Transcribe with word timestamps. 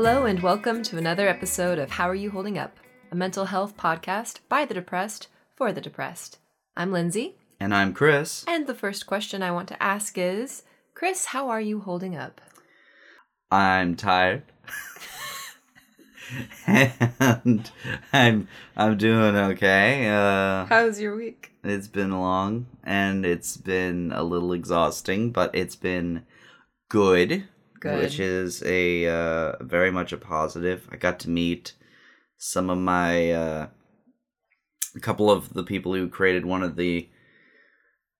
Hello, 0.00 0.26
and 0.26 0.38
welcome 0.40 0.84
to 0.84 0.96
another 0.96 1.26
episode 1.26 1.76
of 1.80 1.90
How 1.90 2.08
Are 2.08 2.14
You 2.14 2.30
Holding 2.30 2.56
Up? 2.56 2.76
A 3.10 3.16
mental 3.16 3.46
health 3.46 3.76
podcast 3.76 4.38
by 4.48 4.64
the 4.64 4.72
depressed 4.72 5.26
for 5.56 5.72
the 5.72 5.80
depressed. 5.80 6.38
I'm 6.76 6.92
Lindsay, 6.92 7.34
And 7.58 7.74
I'm 7.74 7.92
Chris. 7.92 8.44
and 8.46 8.68
the 8.68 8.76
first 8.76 9.08
question 9.08 9.42
I 9.42 9.50
want 9.50 9.66
to 9.70 9.82
ask 9.82 10.16
is 10.16 10.62
Chris, 10.94 11.24
how 11.26 11.48
are 11.48 11.60
you 11.60 11.80
holding 11.80 12.14
up? 12.14 12.40
I'm 13.50 13.96
tired. 13.96 14.44
and 16.68 17.68
I'm 18.12 18.46
I'm 18.76 18.96
doing 18.98 19.34
okay. 19.34 20.08
Uh 20.08 20.66
How's 20.66 21.00
your 21.00 21.16
week? 21.16 21.50
it's 21.64 21.88
been 21.88 22.12
long 22.12 22.66
and 22.84 23.26
it's 23.26 23.56
been 23.56 24.12
a 24.14 24.22
little 24.22 24.52
exhausting, 24.52 25.32
but 25.32 25.52
it's 25.56 25.74
been 25.74 26.22
good. 26.88 27.48
Good. 27.80 28.02
Which 28.02 28.20
is 28.20 28.62
a 28.64 29.06
uh 29.06 29.62
very 29.62 29.90
much 29.90 30.12
a 30.12 30.16
positive. 30.16 30.88
I 30.90 30.96
got 30.96 31.18
to 31.20 31.30
meet 31.30 31.74
some 32.36 32.70
of 32.70 32.78
my 32.78 33.30
uh 33.32 33.66
a 34.96 35.00
couple 35.00 35.30
of 35.30 35.54
the 35.54 35.64
people 35.64 35.94
who 35.94 36.08
created 36.08 36.44
one 36.44 36.62
of 36.62 36.76
the 36.76 37.08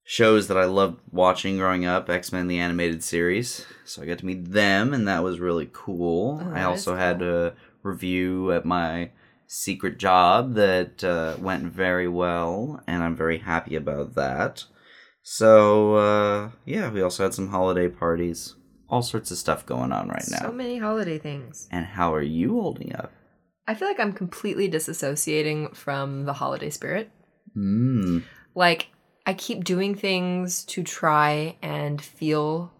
shows 0.04 0.48
that 0.48 0.56
I 0.56 0.64
loved 0.64 1.00
watching 1.10 1.58
growing 1.58 1.84
up, 1.84 2.08
X 2.08 2.32
Men 2.32 2.48
the 2.48 2.58
animated 2.58 3.02
series. 3.02 3.66
So 3.84 4.02
I 4.02 4.06
got 4.06 4.18
to 4.18 4.26
meet 4.26 4.52
them, 4.52 4.94
and 4.94 5.06
that 5.06 5.22
was 5.22 5.40
really 5.40 5.68
cool. 5.72 6.40
Oh, 6.42 6.52
I 6.54 6.62
also 6.62 6.94
is 6.94 6.98
had 6.98 7.20
a 7.22 7.54
review 7.82 8.52
at 8.52 8.64
my 8.64 9.10
secret 9.46 9.98
job 9.98 10.54
that 10.54 11.02
uh, 11.04 11.36
went 11.40 11.64
very 11.64 12.08
well, 12.08 12.82
and 12.86 13.02
I'm 13.02 13.16
very 13.16 13.38
happy 13.38 13.76
about 13.76 14.14
that. 14.14 14.64
So 15.22 15.96
uh, 15.96 16.50
yeah, 16.64 16.90
we 16.90 17.02
also 17.02 17.24
had 17.24 17.34
some 17.34 17.48
holiday 17.48 17.88
parties, 17.88 18.54
all 18.88 19.02
sorts 19.02 19.30
of 19.30 19.38
stuff 19.38 19.66
going 19.66 19.92
on 19.92 20.08
right 20.08 20.24
now. 20.30 20.38
So 20.40 20.52
many 20.52 20.78
holiday 20.78 21.18
things. 21.18 21.68
and 21.70 21.84
how 21.86 22.14
are 22.14 22.22
you 22.22 22.60
holding 22.60 22.94
up? 22.94 23.12
I 23.66 23.74
feel 23.74 23.86
like 23.88 24.00
I'm 24.00 24.12
completely 24.14 24.70
disassociating 24.70 25.76
from 25.76 26.24
the 26.24 26.32
holiday 26.32 26.70
spirit. 26.70 27.10
Mm. 27.56 28.24
Like, 28.54 28.88
I 29.26 29.34
keep 29.34 29.62
doing 29.64 29.94
things 29.94 30.64
to 30.66 30.82
try 30.82 31.56
and 31.60 32.00
feel 32.00 32.72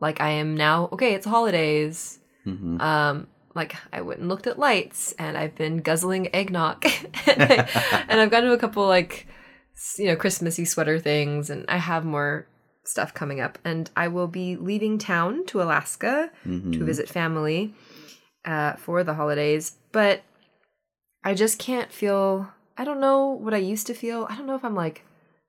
like 0.00 0.20
I 0.20 0.30
am 0.30 0.56
now, 0.56 0.88
okay, 0.92 1.14
it's 1.14 1.26
holidays. 1.26 2.18
hmm 2.44 2.80
Um, 2.80 3.28
like 3.54 3.76
I 3.92 4.00
went 4.00 4.18
and 4.20 4.28
looked 4.28 4.46
at 4.48 4.58
lights, 4.58 5.12
and 5.18 5.36
I've 5.36 5.54
been 5.54 5.76
guzzling 5.78 6.34
eggnog, 6.34 6.84
and, 7.26 7.42
I, 7.52 8.04
and 8.08 8.20
I've 8.20 8.30
gone 8.30 8.42
to 8.44 8.52
a 8.52 8.58
couple 8.58 8.86
like 8.86 9.26
you 9.98 10.06
know 10.06 10.16
Christmassy 10.16 10.64
sweater 10.64 10.98
things, 10.98 11.50
and 11.50 11.66
I 11.68 11.76
have 11.76 12.04
more 12.04 12.48
stuff 12.84 13.14
coming 13.14 13.40
up, 13.40 13.58
and 13.64 13.90
I 13.96 14.08
will 14.08 14.28
be 14.28 14.56
leaving 14.56 14.98
town 14.98 15.46
to 15.46 15.62
Alaska 15.62 16.30
hmm 16.44 16.72
to 16.72 16.84
visit 16.84 17.08
family 17.08 17.74
uh, 18.44 18.74
for 18.74 19.04
the 19.04 19.14
holidays, 19.14 19.76
but 19.92 20.22
I 21.24 21.34
just 21.34 21.58
can't 21.58 21.92
feel. 21.92 22.52
I 22.76 22.84
don't 22.84 23.00
know 23.00 23.26
what 23.28 23.54
I 23.54 23.58
used 23.58 23.86
to 23.88 23.94
feel. 23.94 24.26
I 24.30 24.36
don't 24.36 24.46
know 24.46 24.54
if 24.54 24.64
I'm 24.64 24.74
like 24.74 25.04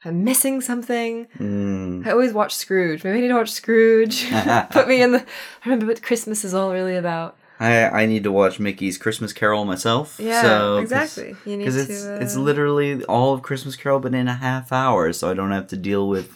I'm 0.05 0.23
missing 0.23 0.61
something. 0.61 1.27
Mm. 1.37 2.05
I 2.05 2.11
always 2.11 2.33
watch 2.33 2.53
Scrooge. 2.53 3.03
Maybe 3.03 3.19
I 3.19 3.21
need 3.21 3.27
to 3.29 3.35
watch 3.35 3.51
Scrooge. 3.51 4.29
Put 4.71 4.87
me 4.87 5.01
in 5.01 5.13
the. 5.13 5.19
I 5.19 5.69
remember 5.69 5.87
what 5.87 6.03
Christmas 6.03 6.43
is 6.43 6.53
all 6.53 6.71
really 6.71 6.95
about. 6.95 7.37
I 7.59 7.85
I 7.85 8.05
need 8.05 8.23
to 8.23 8.31
watch 8.31 8.59
Mickey's 8.59 8.97
Christmas 8.97 9.31
Carol 9.31 9.63
myself. 9.65 10.19
Yeah, 10.19 10.41
so, 10.41 10.77
exactly. 10.77 11.37
You 11.45 11.57
need 11.57 11.65
Because 11.65 11.87
to. 11.87 11.93
it's 11.93 12.05
uh, 12.05 12.17
it's 12.21 12.35
literally 12.35 13.03
all 13.05 13.33
of 13.33 13.41
Christmas 13.41 13.75
Carol, 13.75 13.99
but 13.99 14.13
in 14.13 14.27
a 14.27 14.35
half 14.35 14.71
hour, 14.71 15.13
so 15.13 15.29
I 15.29 15.33
don't 15.33 15.51
have 15.51 15.67
to 15.67 15.77
deal 15.77 16.09
with 16.09 16.35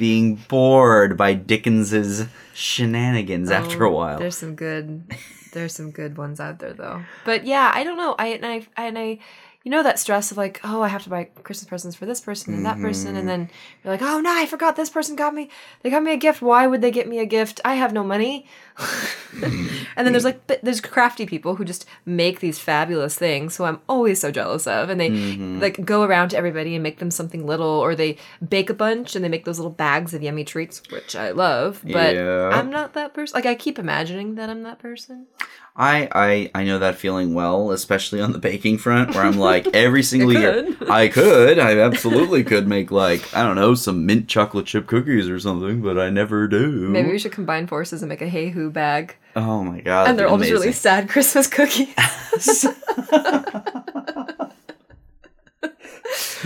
being 0.00 0.36
bored 0.48 1.18
by 1.18 1.34
Dickens's 1.34 2.26
shenanigans 2.54 3.50
oh, 3.50 3.54
after 3.54 3.84
a 3.84 3.90
oh, 3.90 3.94
while. 3.94 4.18
There's 4.18 4.38
some 4.38 4.54
good. 4.54 5.04
There's 5.52 5.74
some 5.74 5.90
good 5.90 6.16
ones 6.16 6.40
out 6.40 6.58
there 6.58 6.72
though. 6.72 7.02
But 7.26 7.44
yeah, 7.44 7.70
I 7.74 7.84
don't 7.84 7.98
know. 7.98 8.14
I 8.18 8.28
and 8.28 8.46
I 8.46 8.66
and 8.76 8.98
I. 8.98 9.18
You 9.62 9.70
know 9.70 9.82
that 9.82 9.98
stress 9.98 10.30
of 10.30 10.38
like, 10.38 10.58
oh, 10.64 10.80
I 10.80 10.88
have 10.88 11.02
to 11.04 11.10
buy 11.10 11.24
Christmas 11.42 11.68
presents 11.68 11.94
for 11.94 12.06
this 12.06 12.18
person 12.20 12.54
and 12.54 12.64
that 12.64 12.80
person, 12.80 13.14
Mhm. 13.14 13.18
and 13.18 13.28
then 13.28 13.50
you're 13.84 13.92
like, 13.92 14.00
oh 14.00 14.18
no, 14.18 14.30
I 14.32 14.46
forgot 14.46 14.74
this 14.74 14.88
person 14.88 15.16
got 15.16 15.34
me. 15.34 15.50
They 15.82 15.90
got 15.90 16.02
me 16.02 16.12
a 16.12 16.16
gift. 16.16 16.40
Why 16.40 16.66
would 16.66 16.80
they 16.80 16.90
get 16.90 17.06
me 17.06 17.18
a 17.18 17.26
gift? 17.26 17.60
I 17.62 17.74
have 17.74 17.92
no 17.92 18.02
money. 18.02 18.46
and 19.42 20.06
then 20.06 20.12
there's 20.14 20.24
like, 20.24 20.46
there's 20.62 20.80
crafty 20.80 21.26
people 21.26 21.56
who 21.56 21.64
just 21.66 21.84
make 22.06 22.40
these 22.40 22.58
fabulous 22.58 23.16
things, 23.16 23.56
who 23.58 23.64
I'm 23.64 23.80
always 23.86 24.18
so 24.20 24.30
jealous 24.30 24.66
of, 24.66 24.88
and 24.88 24.98
they 24.98 25.10
Mhm. 25.10 25.60
like 25.60 25.84
go 25.84 26.02
around 26.04 26.30
to 26.30 26.38
everybody 26.38 26.74
and 26.74 26.82
make 26.82 26.98
them 26.98 27.10
something 27.10 27.46
little, 27.46 27.66
or 27.68 27.94
they 27.94 28.16
bake 28.46 28.70
a 28.70 28.74
bunch 28.74 29.14
and 29.14 29.22
they 29.22 29.28
make 29.28 29.44
those 29.44 29.58
little 29.58 29.70
bags 29.72 30.14
of 30.14 30.22
yummy 30.22 30.44
treats, 30.44 30.80
which 30.90 31.14
I 31.14 31.32
love. 31.32 31.82
But 31.84 32.14
Yeah. 32.14 32.48
I'm 32.50 32.70
not 32.70 32.94
that 32.94 33.12
person. 33.12 33.34
Like 33.34 33.44
I 33.46 33.54
keep 33.54 33.78
imagining 33.78 34.36
that 34.36 34.48
I'm 34.48 34.62
that 34.62 34.78
person. 34.78 35.26
I, 35.76 36.08
I 36.12 36.50
I 36.54 36.64
know 36.64 36.78
that 36.78 36.96
feeling 36.96 37.32
well, 37.32 37.70
especially 37.70 38.20
on 38.20 38.32
the 38.32 38.38
baking 38.38 38.78
front, 38.78 39.14
where 39.14 39.24
I'm 39.24 39.38
like 39.38 39.66
every 39.74 40.02
single 40.02 40.32
year 40.32 40.64
could. 40.74 40.90
I 40.90 41.08
could, 41.08 41.58
I 41.58 41.78
absolutely 41.80 42.44
could 42.44 42.66
make 42.66 42.90
like 42.90 43.34
I 43.34 43.42
don't 43.42 43.56
know 43.56 43.74
some 43.74 44.04
mint 44.06 44.28
chocolate 44.28 44.66
chip 44.66 44.86
cookies 44.86 45.28
or 45.28 45.38
something, 45.40 45.80
but 45.80 45.98
I 45.98 46.10
never 46.10 46.48
do. 46.48 46.88
Maybe 46.88 47.10
we 47.10 47.18
should 47.18 47.32
combine 47.32 47.66
forces 47.66 48.02
and 48.02 48.08
make 48.08 48.20
a 48.22 48.28
hey 48.28 48.50
who 48.50 48.70
bag, 48.70 49.16
Oh 49.36 49.64
my 49.64 49.80
god! 49.80 50.08
and 50.08 50.18
they're 50.18 50.28
all 50.28 50.38
just 50.38 50.50
really 50.50 50.72
sad 50.72 51.08
Christmas 51.08 51.46
cookies. 51.46 51.94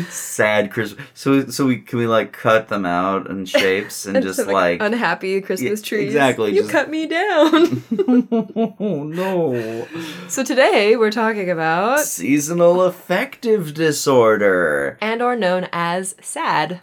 sad 0.08 0.72
Christmas. 0.72 1.06
So 1.14 1.46
so 1.46 1.66
we 1.66 1.78
can 1.78 1.98
we 1.98 2.06
like 2.06 2.32
cut 2.32 2.68
them 2.68 2.84
out 2.86 3.28
in 3.30 3.46
shapes 3.46 4.06
and 4.06 4.16
just 4.22 4.38
Instead 4.38 4.46
of, 4.48 4.52
like 4.52 4.80
unhappy 4.82 5.40
Christmas 5.40 5.80
Yeah, 5.80 5.86
trees. 5.88 6.06
exactly, 6.08 6.52
You 6.54 6.60
just- 6.62 6.70
cut 6.72 6.90
me 6.90 7.06
down. 7.06 7.82
oh 8.80 9.04
no 9.04 9.86
so 10.28 10.42
today 10.42 10.96
we're 10.96 11.10
talking 11.10 11.50
about 11.50 12.00
seasonal 12.00 12.82
affective 12.82 13.74
disorder, 13.74 14.98
and 15.00 15.22
or 15.22 15.36
known 15.36 15.68
as 15.72 16.14
SAD. 16.20 16.80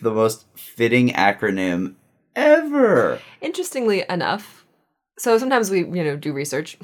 the 0.00 0.10
most 0.10 0.46
fitting 0.54 1.10
acronym 1.10 1.94
ever. 2.36 3.20
Interestingly 3.40 4.04
enough, 4.08 4.64
so 5.18 5.36
sometimes 5.38 5.70
we, 5.70 5.78
you 5.80 6.04
know, 6.04 6.16
do 6.16 6.32
research. 6.32 6.78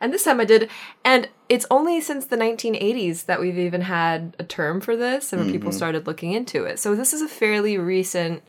And 0.00 0.12
this 0.12 0.24
time 0.24 0.40
I 0.40 0.44
did, 0.44 0.70
and 1.04 1.28
it's 1.48 1.66
only 1.70 2.00
since 2.00 2.26
the 2.26 2.36
1980s 2.36 3.26
that 3.26 3.40
we've 3.40 3.58
even 3.58 3.82
had 3.82 4.36
a 4.38 4.44
term 4.44 4.80
for 4.80 4.96
this 4.96 5.32
and 5.32 5.42
when 5.42 5.52
people 5.52 5.70
mm-hmm. 5.70 5.76
started 5.76 6.06
looking 6.06 6.32
into 6.32 6.64
it. 6.64 6.78
So 6.78 6.94
this 6.94 7.12
is 7.12 7.22
a 7.22 7.28
fairly 7.28 7.78
recent 7.78 8.42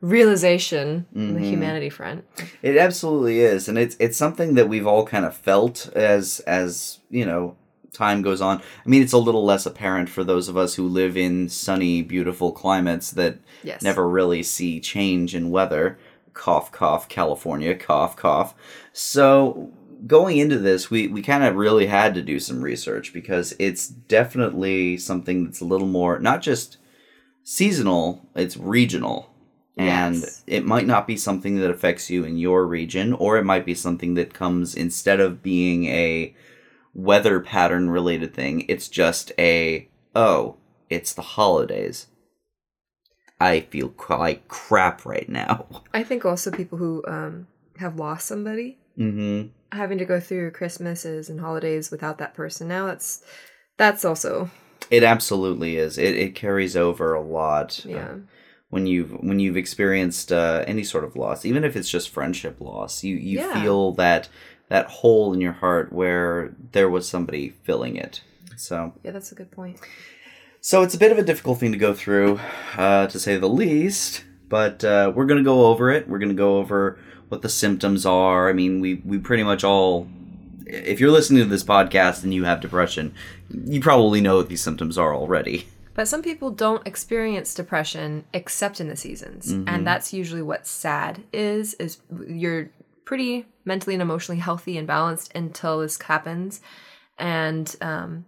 realization 0.00 1.06
on 1.14 1.34
the 1.34 1.40
mm-hmm. 1.40 1.50
humanity 1.50 1.90
front. 1.90 2.24
It 2.62 2.76
absolutely 2.76 3.40
is, 3.40 3.68
and 3.68 3.78
it's 3.78 3.96
it's 3.98 4.16
something 4.16 4.54
that 4.54 4.68
we've 4.68 4.86
all 4.86 5.06
kind 5.06 5.24
of 5.24 5.36
felt 5.36 5.90
as 5.94 6.40
as 6.40 7.00
you 7.10 7.24
know 7.24 7.56
time 7.92 8.22
goes 8.22 8.40
on. 8.40 8.58
I 8.58 8.88
mean, 8.88 9.02
it's 9.02 9.14
a 9.14 9.18
little 9.18 9.44
less 9.44 9.64
apparent 9.64 10.08
for 10.10 10.22
those 10.22 10.48
of 10.48 10.56
us 10.56 10.74
who 10.74 10.86
live 10.86 11.16
in 11.16 11.48
sunny, 11.48 12.02
beautiful 12.02 12.52
climates 12.52 13.10
that 13.12 13.38
Yes. 13.62 13.82
never 13.82 14.06
really 14.06 14.42
see 14.42 14.80
change 14.80 15.34
in 15.34 15.50
weather. 15.50 15.98
Cough, 16.34 16.70
cough, 16.70 17.08
California, 17.08 17.74
cough, 17.74 18.14
cough. 18.14 18.54
So 18.92 19.72
going 20.06 20.38
into 20.38 20.58
this, 20.58 20.90
we, 20.90 21.08
we 21.08 21.22
kind 21.22 21.44
of 21.44 21.56
really 21.56 21.86
had 21.86 22.14
to 22.14 22.22
do 22.22 22.38
some 22.38 22.60
research 22.60 23.12
because 23.12 23.54
it's 23.58 23.88
definitely 23.88 24.96
something 24.98 25.44
that's 25.44 25.60
a 25.60 25.64
little 25.64 25.86
more, 25.86 26.18
not 26.18 26.42
just 26.42 26.78
seasonal, 27.42 28.28
it's 28.34 28.56
regional. 28.56 29.30
And 29.76 30.16
Yes. 30.16 30.42
it 30.46 30.64
might 30.64 30.86
not 30.86 31.06
be 31.06 31.16
something 31.16 31.56
that 31.56 31.70
affects 31.70 32.08
you 32.08 32.24
in 32.24 32.38
your 32.38 32.66
region, 32.66 33.12
or 33.12 33.36
it 33.36 33.44
might 33.44 33.66
be 33.66 33.74
something 33.74 34.14
that 34.14 34.32
comes 34.32 34.74
instead 34.74 35.20
of 35.20 35.42
being 35.42 35.84
a 35.86 36.34
weather 36.94 37.40
pattern 37.40 37.90
related 37.90 38.32
thing, 38.32 38.64
it's 38.68 38.88
just 38.88 39.32
a, 39.38 39.88
oh, 40.14 40.56
it's 40.88 41.12
the 41.12 41.22
holidays. 41.22 42.06
I 43.38 43.60
feel 43.60 43.90
quite 43.90 44.48
crap 44.48 45.04
right 45.04 45.28
now. 45.28 45.66
I 45.92 46.02
think 46.02 46.24
also 46.24 46.50
people 46.50 46.78
who 46.78 47.04
um, 47.06 47.46
have 47.78 47.96
lost 47.96 48.26
somebody 48.26 48.78
Mm-hmm. 48.98 49.48
Having 49.72 49.98
to 49.98 50.04
go 50.04 50.20
through 50.20 50.50
Christmases 50.52 51.28
and 51.28 51.40
holidays 51.40 51.90
without 51.90 52.18
that 52.18 52.34
person 52.34 52.68
now 52.68 52.86
that's 52.86 53.22
that's 53.76 54.04
also 54.04 54.50
It 54.90 55.02
absolutely 55.02 55.76
is. 55.76 55.98
It, 55.98 56.14
it 56.16 56.34
carries 56.34 56.76
over 56.76 57.12
a 57.14 57.20
lot. 57.20 57.84
uh, 57.84 57.88
yeah. 57.90 58.14
when 58.70 58.86
you've 58.86 59.10
when 59.22 59.38
you've 59.38 59.56
experienced 59.56 60.32
uh, 60.32 60.64
any 60.66 60.82
sort 60.84 61.04
of 61.04 61.16
loss, 61.16 61.44
even 61.44 61.64
if 61.64 61.76
it's 61.76 61.88
just 61.90 62.08
friendship 62.10 62.60
loss, 62.60 63.02
you 63.04 63.16
you 63.16 63.38
Yeah. 63.40 63.62
feel 63.62 63.92
that 63.92 64.28
that 64.68 64.86
hole 64.86 65.32
in 65.34 65.40
your 65.40 65.52
heart 65.52 65.92
where 65.92 66.54
there 66.72 66.88
was 66.90 67.08
somebody 67.08 67.54
filling 67.64 67.96
it. 67.96 68.22
So 68.56 68.92
Yeah, 69.04 69.10
that's 69.12 69.30
a 69.32 69.34
good 69.34 69.50
point. 69.50 69.78
so 70.60 70.82
it's 70.82 70.94
a 70.94 70.98
bit 70.98 71.12
of 71.12 71.18
a 71.18 71.22
difficult 71.22 71.58
thing 71.58 71.72
to 71.72 71.78
go 71.78 71.92
through, 71.94 72.40
uh, 72.76 73.06
to 73.08 73.18
say 73.20 73.36
the 73.36 73.48
least. 73.48 74.24
But 74.48 74.82
uh, 74.84 75.12
we're 75.14 75.26
gonna 75.26 75.42
go 75.42 75.66
over 75.66 75.90
it. 75.90 76.08
We're 76.08 76.18
gonna 76.20 76.34
go 76.34 76.56
over 76.58 76.98
what 77.28 77.42
the 77.42 77.48
symptoms 77.48 78.06
are. 78.06 78.48
I 78.48 78.52
mean, 78.52 78.80
we 78.80 79.02
we 79.04 79.18
pretty 79.18 79.42
much 79.42 79.64
all. 79.64 80.08
If 80.66 80.98
you're 81.00 81.12
listening 81.12 81.42
to 81.44 81.48
this 81.48 81.62
podcast 81.64 82.24
and 82.24 82.34
you 82.34 82.44
have 82.44 82.60
depression, 82.60 83.14
you 83.50 83.80
probably 83.80 84.20
know 84.20 84.36
what 84.36 84.48
these 84.48 84.62
symptoms 84.62 84.98
are 84.98 85.14
already. 85.14 85.66
But 85.96 86.08
some 86.08 86.20
people 86.20 86.50
don't 86.50 86.86
experience 86.86 87.54
depression 87.54 88.26
except 88.34 88.82
in 88.82 88.88
the 88.88 88.96
seasons, 88.96 89.50
Mhm. 89.54 89.64
and 89.66 89.86
that's 89.86 90.12
usually 90.12 90.42
what 90.42 90.66
sad 90.66 91.22
is. 91.32 91.72
Is 91.80 91.96
you're 92.28 92.68
pretty 93.06 93.46
mentally 93.64 93.94
and 93.94 94.02
emotionally 94.02 94.38
healthy 94.40 94.76
and 94.76 94.86
balanced 94.86 95.32
until 95.34 95.80
this 95.80 95.98
happens. 96.02 96.60
And 97.18 97.74
um 97.80 98.26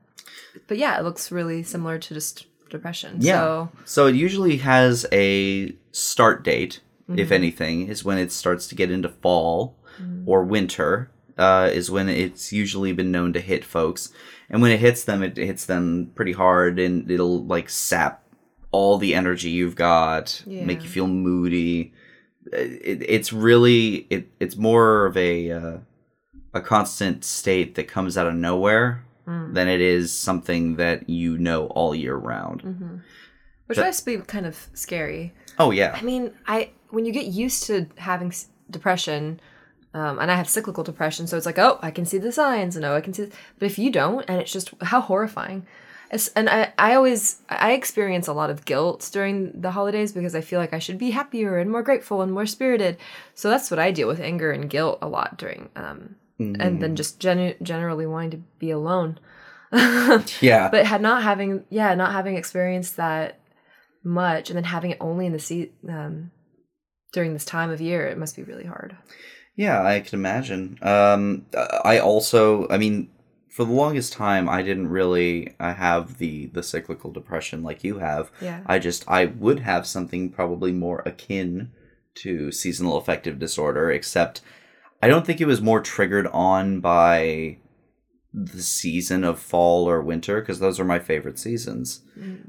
but 0.66 0.78
yeah, 0.78 0.98
it 0.98 1.04
looks 1.04 1.30
really 1.30 1.62
similar 1.62 1.98
to 1.98 2.14
just 2.14 2.46
depression. 2.70 3.16
Yeah. 3.20 3.32
So 3.34 3.68
So 3.84 4.06
it 4.06 4.14
usually 4.14 4.56
has 4.58 5.04
a 5.12 5.74
start 5.92 6.44
date, 6.44 6.80
Mm-hmm. 7.08 7.18
if 7.18 7.32
anything, 7.32 7.88
is 7.88 8.04
when 8.04 8.18
it 8.18 8.30
starts 8.32 8.66
to 8.68 8.74
get 8.74 8.90
into 8.90 9.08
fall 9.08 9.76
or 10.26 10.44
winter. 10.44 11.10
Uh, 11.38 11.70
is 11.72 11.88
when 11.90 12.08
it's 12.08 12.52
usually 12.52 12.92
been 12.92 13.12
known 13.12 13.32
to 13.32 13.40
hit 13.40 13.64
folks, 13.64 14.12
and 14.50 14.60
when 14.60 14.72
it 14.72 14.80
hits 14.80 15.04
them, 15.04 15.22
it 15.22 15.36
hits 15.36 15.64
them 15.66 16.10
pretty 16.16 16.32
hard, 16.32 16.78
and 16.80 17.08
it'll 17.10 17.44
like 17.46 17.70
sap 17.70 18.24
all 18.72 18.98
the 18.98 19.14
energy 19.14 19.48
you've 19.48 19.76
got, 19.76 20.42
make 20.46 20.82
you 20.82 20.88
feel 20.88 21.06
moody. 21.06 21.92
It, 22.52 23.02
it's 23.08 23.32
really 23.32 24.06
it, 24.10 24.28
it's 24.40 24.56
more 24.56 25.06
of 25.06 25.16
a 25.16 25.50
uh, 25.52 25.76
a 26.54 26.60
constant 26.60 27.24
state 27.24 27.74
that 27.76 27.88
comes 27.88 28.18
out 28.18 28.26
of 28.26 28.34
nowhere 28.34 29.04
Mm. 29.28 29.52
than 29.52 29.68
it 29.68 29.82
is 29.82 30.10
something 30.10 30.76
that 30.76 31.06
you 31.10 31.36
know 31.36 31.66
all 31.66 31.94
year 31.94 32.16
round. 32.16 32.62
Mm-hmm. 32.62 32.94
which 33.66 33.76
But- 33.76 33.84
must 33.84 34.06
be 34.06 34.16
kind 34.16 34.46
of 34.46 34.68
scary. 34.72 35.34
Oh 35.58 35.70
yeah. 35.70 35.92
I 35.94 36.02
mean, 36.02 36.32
I 36.46 36.70
when 36.90 37.04
you 37.04 37.12
get 37.12 37.26
used 37.26 37.64
to 37.66 37.86
having 37.96 38.28
s- 38.28 38.46
depression, 38.70 39.40
um, 39.94 40.18
and 40.18 40.30
I 40.30 40.34
have 40.36 40.48
cyclical 40.48 40.84
depression, 40.84 41.26
so 41.26 41.36
it's 41.36 41.46
like, 41.46 41.58
oh, 41.58 41.78
I 41.82 41.90
can 41.90 42.04
see 42.04 42.18
the 42.18 42.32
signs, 42.32 42.76
and 42.76 42.84
oh, 42.84 42.94
I 42.94 43.00
can 43.00 43.12
see. 43.14 43.28
But 43.58 43.66
if 43.66 43.78
you 43.78 43.90
don't, 43.90 44.24
and 44.28 44.40
it's 44.40 44.52
just 44.52 44.72
how 44.82 45.00
horrifying. 45.00 45.66
It's, 46.10 46.28
and 46.28 46.48
I, 46.48 46.72
I 46.78 46.94
always, 46.94 47.42
I 47.50 47.72
experience 47.72 48.28
a 48.28 48.32
lot 48.32 48.48
of 48.48 48.64
guilt 48.64 49.08
during 49.12 49.60
the 49.60 49.70
holidays 49.72 50.12
because 50.12 50.34
I 50.34 50.40
feel 50.40 50.58
like 50.58 50.72
I 50.72 50.78
should 50.78 50.96
be 50.98 51.10
happier 51.10 51.58
and 51.58 51.70
more 51.70 51.82
grateful 51.82 52.22
and 52.22 52.32
more 52.32 52.46
spirited. 52.46 52.96
So 53.34 53.50
that's 53.50 53.70
what 53.70 53.78
I 53.78 53.90
deal 53.90 54.08
with 54.08 54.18
anger 54.20 54.50
and 54.50 54.70
guilt 54.70 54.98
a 55.02 55.08
lot 55.08 55.36
during, 55.36 55.68
um, 55.76 56.16
and 56.38 56.80
then 56.80 56.96
just 56.96 57.20
genu- 57.20 57.56
generally 57.62 58.06
wanting 58.06 58.30
to 58.30 58.36
be 58.58 58.70
alone. 58.70 59.18
Yeah. 60.40 60.68
but 60.70 60.86
had 60.86 61.02
not 61.02 61.22
having 61.22 61.64
yeah 61.68 61.94
not 61.94 62.12
having 62.12 62.36
experienced 62.36 62.96
that 62.96 63.38
much 64.02 64.48
and 64.48 64.56
then 64.56 64.64
having 64.64 64.92
it 64.92 64.98
only 65.00 65.26
in 65.26 65.32
the 65.32 65.38
sea 65.38 65.72
um 65.86 66.30
during 67.12 67.32
this 67.32 67.44
time 67.44 67.70
of 67.70 67.80
year 67.80 68.06
it 68.06 68.18
must 68.18 68.36
be 68.36 68.42
really 68.42 68.64
hard 68.64 68.96
Yeah, 69.56 69.82
I 69.84 69.98
can 70.00 70.20
imagine. 70.20 70.78
Um, 70.82 71.46
I 71.84 71.98
also, 71.98 72.68
I 72.70 72.78
mean, 72.78 73.10
for 73.50 73.64
the 73.64 73.72
longest 73.72 74.12
time, 74.12 74.48
I 74.48 74.62
didn't 74.62 74.86
really 74.86 75.56
uh, 75.58 75.74
have 75.74 76.18
the 76.18 76.46
the 76.46 76.62
cyclical 76.62 77.10
depression 77.10 77.64
like 77.64 77.82
you 77.82 77.98
have. 77.98 78.30
yeah 78.40 78.60
I 78.66 78.78
just, 78.78 79.04
I 79.08 79.24
would 79.24 79.58
have 79.60 79.84
something 79.84 80.30
probably 80.30 80.70
more 80.70 81.02
akin 81.04 81.72
to 82.22 82.52
seasonal 82.52 82.96
affective 82.98 83.40
disorder, 83.40 83.90
except 83.90 84.42
I 85.02 85.08
don't 85.08 85.26
think 85.26 85.40
it 85.40 85.46
was 85.46 85.60
more 85.60 85.80
triggered 85.80 86.28
on 86.28 86.78
by 86.80 87.58
the 88.32 88.62
season 88.62 89.24
of 89.24 89.40
fall 89.40 89.88
or 89.88 90.00
winter 90.02 90.40
because 90.40 90.60
those 90.60 90.78
are 90.78 90.84
my 90.84 90.98
favorite 90.98 91.38
seasons 91.38 92.02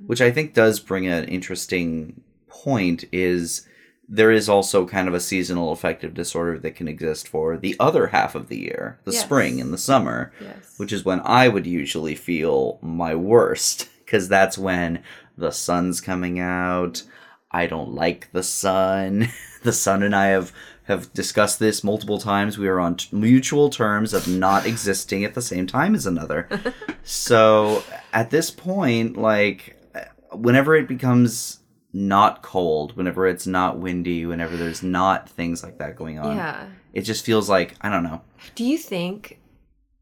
which 0.05 0.21
I 0.21 0.29
think 0.29 0.53
does 0.53 0.79
bring 0.79 1.07
an 1.07 1.23
interesting 1.25 2.21
point 2.47 3.05
is 3.11 3.65
there 4.11 4.31
is 4.31 4.49
also 4.49 4.87
kind 4.87 5.07
of 5.07 5.13
a 5.13 5.19
seasonal 5.19 5.71
affective 5.71 6.15
disorder 6.15 6.57
that 6.57 6.75
can 6.75 6.87
exist 6.87 7.27
for 7.27 7.57
the 7.57 7.75
other 7.79 8.07
half 8.07 8.33
of 8.33 8.47
the 8.47 8.57
year, 8.59 8.99
the 9.03 9.11
Yes. 9.11 9.21
spring 9.23 9.61
and 9.61 9.71
the 9.71 9.77
summer, 9.77 10.31
yes 10.41 10.55
which 10.77 10.91
is 10.91 11.05
when 11.05 11.21
I 11.23 11.47
would 11.47 11.67
usually 11.67 12.15
feel 12.15 12.79
my 12.81 13.13
worst 13.13 13.87
because 14.05 14.27
that's 14.27 14.57
when 14.57 15.03
the 15.37 15.51
sun's 15.51 16.01
coming 16.01 16.39
out. 16.39 17.03
I 17.51 17.67
don't 17.67 17.93
like 17.93 18.29
the 18.31 18.43
sun. 18.43 19.29
the 19.63 19.73
sun 19.73 20.03
and 20.03 20.15
I 20.15 20.27
have 20.27 20.51
have 20.83 21.13
discussed 21.13 21.59
this 21.59 21.83
multiple 21.83 22.17
times. 22.17 22.57
We 22.57 22.67
are 22.67 22.79
on 22.79 22.95
t- 22.95 23.15
mutual 23.15 23.69
terms 23.69 24.11
of 24.13 24.27
not 24.27 24.65
existing 24.65 25.23
at 25.23 25.35
the 25.35 25.41
same 25.41 25.67
time 25.67 25.93
as 25.93 26.07
another. 26.07 26.47
so 27.03 27.83
at 28.11 28.31
this 28.31 28.49
point, 28.49 29.15
like 29.17 29.75
whenever 30.31 30.75
it 30.75 30.87
becomes 30.87 31.59
not 31.93 32.41
cold, 32.43 32.95
whenever 32.95 33.25
it's 33.27 33.47
not 33.47 33.79
windy, 33.79 34.25
whenever 34.25 34.55
there's 34.55 34.83
not 34.83 35.27
things 35.29 35.63
like 35.63 35.77
that 35.79 35.95
going 35.95 36.19
on, 36.19 36.35
yeah. 36.35 36.67
It 36.93 37.01
just 37.01 37.25
feels 37.25 37.49
like 37.49 37.75
I 37.81 37.89
don't 37.89 38.03
know. 38.03 38.21
do 38.55 38.63
you 38.63 38.77
think 38.77 39.39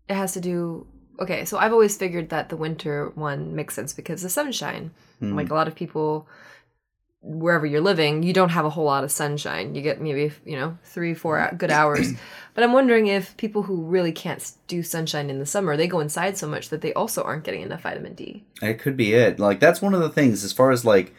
it 0.08 0.16
has 0.16 0.34
to 0.34 0.40
do 0.42 0.88
okay 1.20 1.44
so 1.46 1.58
i've 1.58 1.74
always 1.74 1.98
figured 1.98 2.30
that 2.30 2.48
the 2.50 2.56
winter 2.56 3.12
one 3.16 3.56
makes 3.56 3.74
sense 3.74 3.92
because 3.94 4.22
the 4.22 4.30
sunshine. 4.30 4.92
Hmm. 5.20 5.36
like 5.36 5.50
a 5.50 5.54
lot 5.54 5.68
of 5.68 5.76
people 5.76 6.28
wherever 7.22 7.66
you're 7.66 7.82
living 7.82 8.22
you 8.24 8.32
don't 8.32 8.50
have 8.50 8.64
a 8.66 8.70
whole 8.70 8.86
lot 8.86 9.04
of 9.04 9.12
sunshine. 9.12 9.74
You 9.76 9.82
get 9.82 10.00
maybe 10.00 10.32
you 10.46 10.56
know 10.56 10.78
three 10.84 11.14
four 11.14 11.52
good 11.58 11.72
hours. 11.72 12.14
But 12.54 12.64
i'm 12.64 12.74
wondering 12.74 13.06
if 13.06 13.38
people 13.38 13.62
who 13.64 13.84
really 13.84 14.12
can't 14.12 14.52
do 14.68 14.82
sunshine 14.82 15.30
in 15.30 15.38
the 15.38 15.46
summer 15.46 15.78
they 15.78 15.88
go 15.88 16.00
inside 16.00 16.38
so 16.38 16.48
much 16.48 16.70
that 16.70 16.82
they 16.82 16.92
also 16.94 17.22
aren't 17.24 17.44
getting 17.44 17.62
enough 17.62 17.84
vitamin 17.84 18.14
d. 18.16 18.46
It 18.64 18.80
could 18.80 18.98
be 18.98 19.14
it. 19.14 19.40
Like 19.40 19.60
that's 19.60 19.82
one 19.82 19.94
of 19.94 20.02
the 20.02 20.10
things 20.10 20.44
as 20.44 20.54
far 20.54 20.72
as 20.72 20.84
like 20.86 21.14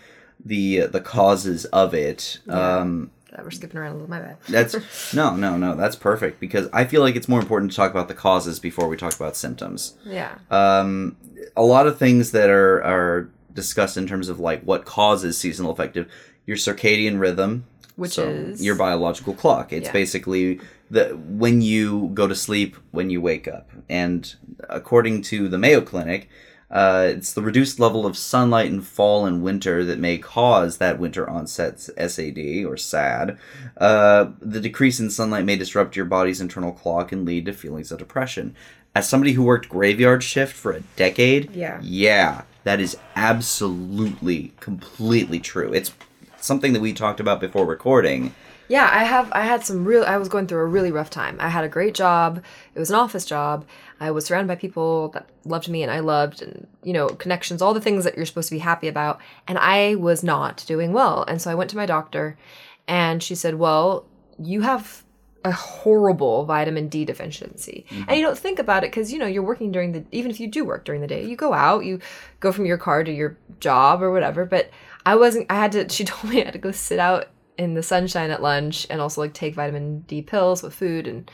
the 0.44 0.87
the 0.87 1.00
causes 1.00 1.64
of 1.67 1.94
it. 1.94 2.38
Yeah. 2.46 2.79
Um 2.79 3.11
Uh, 3.32 3.43
we're 3.43 3.50
skipping 3.50 3.79
around 3.79 3.90
a 3.93 3.94
little 3.94 4.11
my 4.11 4.20
bad 4.20 4.37
that's 4.49 5.12
no, 5.20 5.37
no, 5.37 5.56
no, 5.58 5.75
that's 5.76 5.96
perfect 5.96 6.40
because 6.40 6.67
I 6.73 6.85
feel 6.85 7.02
like 7.02 7.14
it's 7.17 7.29
more 7.29 7.40
important 7.40 7.70
to 7.73 7.76
talk 7.76 7.90
about 7.90 8.08
the 8.08 8.14
causes 8.14 8.58
before 8.58 8.88
we 8.88 8.96
talk 8.96 9.14
about 9.17 9.37
symptoms. 9.37 9.94
yeah 10.05 10.38
Um 10.50 11.17
a 11.56 11.62
lot 11.62 11.87
of 11.87 11.99
things 11.99 12.31
that 12.32 12.50
are 12.50 12.82
are 12.82 13.29
discussed 13.55 13.96
in 13.96 14.06
terms 14.06 14.29
of 14.29 14.38
like 14.40 14.62
what 14.62 14.85
causes 14.85 15.37
seasonal 15.38 15.70
affective 15.73 16.06
your 16.46 16.56
circadian 16.56 17.19
rhythm 17.20 17.64
Which 17.96 18.12
so 18.12 18.29
is- 18.29 18.64
your 18.64 18.76
biological 18.76 19.34
clock 19.34 19.73
it's 19.73 19.87
Yeah. 19.88 19.93
basically 19.93 20.61
the 20.91 21.05
when 21.44 21.61
you 21.61 22.11
go 22.14 22.26
to 22.26 22.34
sleep 22.34 22.76
when 22.93 23.11
you 23.11 23.20
wake 23.20 23.46
up 23.56 23.67
and 23.91 24.34
according 24.70 25.20
to 25.31 25.49
the 25.49 25.58
mayo 25.58 25.81
clinic 25.82 26.29
uh, 26.70 27.06
it's 27.09 27.32
the 27.32 27.43
reduced 27.43 27.81
level 27.81 28.05
of 28.05 28.17
sunlight 28.17 28.67
in 28.67 28.81
fall 28.81 29.25
and 29.26 29.43
winter 29.43 29.85
that 29.85 29.99
may 29.99 30.19
cause 30.19 30.79
that 30.79 30.99
winter 30.99 31.29
onset 31.29 31.81
SAD 31.81 32.65
or 32.67 32.76
SAD. 32.76 33.38
Uh, 33.76 34.31
the 34.41 34.61
decrease 34.61 35.00
in 35.00 35.11
sunlight 35.11 35.44
may 35.44 35.56
disrupt 35.56 35.97
your 35.97 36.05
body's 36.05 36.41
internal 36.41 36.73
clock 36.73 37.11
and 37.12 37.25
lead 37.25 37.47
to 37.47 37.53
feelings 37.53 37.91
of 37.91 37.99
depression. 37.99 38.55
As 38.94 39.09
somebody 39.09 39.32
who 39.32 39.43
worked 39.44 39.69
graveyard 39.69 40.23
shift 40.23 40.55
for 40.55 40.73
a 40.73 40.81
decade, 40.97 41.50
Yeah. 41.55 41.79
yeah, 41.82 42.43
that 42.65 42.81
is 42.81 42.97
absolutely, 43.17 44.53
completely 44.61 45.41
true. 45.41 45.73
It's 45.73 45.93
something 46.41 46.72
that 46.72 46.81
we 46.81 46.93
talked 46.93 47.20
about 47.20 47.41
before 47.41 47.65
recording. 47.65 48.34
Yeah, 48.69 48.89
I 48.93 49.05
have. 49.05 49.32
I 49.32 49.43
had 49.44 49.65
some 49.65 49.87
real. 49.87 50.05
I 50.05 50.19
was 50.19 50.29
going 50.29 50.46
through 50.46 50.60
a 50.60 50.67
really 50.67 50.93
rough 50.93 51.08
time. 51.08 51.39
I 51.41 51.48
had 51.48 51.65
a 51.65 51.69
great 51.70 51.94
job. 51.94 52.43
It 52.75 52.79
was 52.79 52.91
an 52.91 52.96
office 52.96 53.25
job. 53.25 53.65
I 54.00 54.10
was 54.10 54.26
surrounded 54.26 54.48
by 54.48 54.55
people 54.55 55.08
that 55.10 55.28
loved 55.44 55.69
me 55.69 55.82
and 55.82 55.90
I 55.90 56.00
loved, 56.00 56.43
and 56.43 56.67
you 56.82 56.93
know, 56.93 57.08
connections, 57.08 57.60
all 57.60 57.74
the 57.74 57.81
things 57.81 58.05
that 58.05 58.17
you're 58.17 58.26
supposed 58.26 58.48
to 58.48 58.55
be 58.55 58.60
happy 58.60 58.88
about. 58.88 59.20
And 59.46 59.58
I 59.58 59.96
was 59.96 60.22
not 60.22 60.64
doing 60.67 60.93
well. 60.93 61.24
And 61.26 61.43
so 61.43 61.50
I 61.50 61.55
went 61.55 61.70
to 61.70 61.76
my 61.76 61.86
doctor, 61.86 62.38
and 62.86 63.22
she 63.22 63.34
said, 63.34 63.56
"Well, 63.56 64.06
you 64.38 64.60
have 64.62 65.05
a 65.44 65.52
horrible 65.52 66.44
vitamin 66.44 66.88
D 66.88 67.05
deficiency." 67.05 67.86
And 67.90 67.98
you 67.98 68.05
mm-hmm. 68.06 68.22
don't 68.22 68.38
think 68.38 68.58
about 68.58 68.84
it 68.84 68.90
because 68.90 69.12
you 69.12 69.19
know 69.19 69.26
you're 69.26 69.43
working 69.43 69.72
during 69.72 69.93
the. 69.93 70.05
Even 70.12 70.31
if 70.31 70.38
you 70.38 70.48
do 70.48 70.64
work 70.64 70.84
during 70.84 71.00
the 71.00 71.06
day, 71.06 71.24
you 71.24 71.36
go 71.36 71.52
out, 71.52 71.84
you 71.84 72.00
go 72.40 72.52
from 72.52 72.67
your 72.67 72.78
car 72.78 73.02
to 73.02 73.12
your 73.12 73.36
job 73.58 74.02
or 74.02 74.12
whatever. 74.12 74.44
But 74.44 74.70
I 75.05 75.17
wasn't. 75.17 75.46
I 75.50 75.56
had 75.56 75.72
to. 75.72 75.88
She 75.94 76.05
told 76.05 76.32
me 76.32 76.40
I 76.43 76.44
had 76.44 76.52
to 76.52 76.58
go 76.60 76.70
sit 76.70 76.98
out 76.98 77.28
in 77.58 77.74
the 77.74 77.82
sunshine 77.82 78.31
at 78.31 78.40
lunch 78.40 78.86
and 78.88 79.00
also 79.00 79.20
like 79.20 79.34
take 79.34 79.56
vitamin 79.56 80.00
D 80.02 80.22
pills 80.22 80.62
with 80.62 80.72
food 80.72 81.08
and 81.08 81.28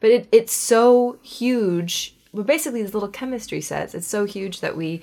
but 0.00 0.10
it, 0.10 0.28
it's 0.32 0.52
so 0.52 1.18
huge 1.22 2.14
we're 2.32 2.42
basically 2.42 2.82
these 2.82 2.94
little 2.94 3.08
chemistry 3.08 3.60
sets 3.60 3.94
it's 3.94 4.06
so 4.06 4.24
huge 4.24 4.60
that 4.60 4.76
we 4.76 5.00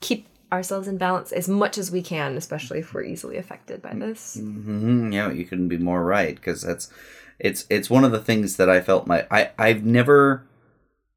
keep 0.00 0.26
ourselves 0.52 0.86
in 0.86 0.96
balance 0.96 1.32
as 1.32 1.48
much 1.48 1.76
as 1.76 1.90
we 1.90 2.00
can 2.00 2.36
especially 2.36 2.78
if 2.78 2.94
we're 2.94 3.02
easily 3.02 3.36
affected 3.36 3.82
by 3.82 3.92
this 3.94 4.36
hmm 4.40 5.12
Yeah, 5.12 5.30
you 5.32 5.44
couldn't 5.44 5.68
be 5.68 5.78
more 5.78 6.04
right 6.04 6.34
because 6.36 6.62
that's 6.62 6.88
it's 7.38 7.66
it's 7.68 7.90
one 7.90 8.04
of 8.04 8.12
the 8.12 8.20
things 8.22 8.56
that 8.56 8.70
I 8.70 8.80
felt 8.80 9.06
my 9.06 9.26
I 9.30 9.50
I've 9.58 9.84
never 9.84 10.46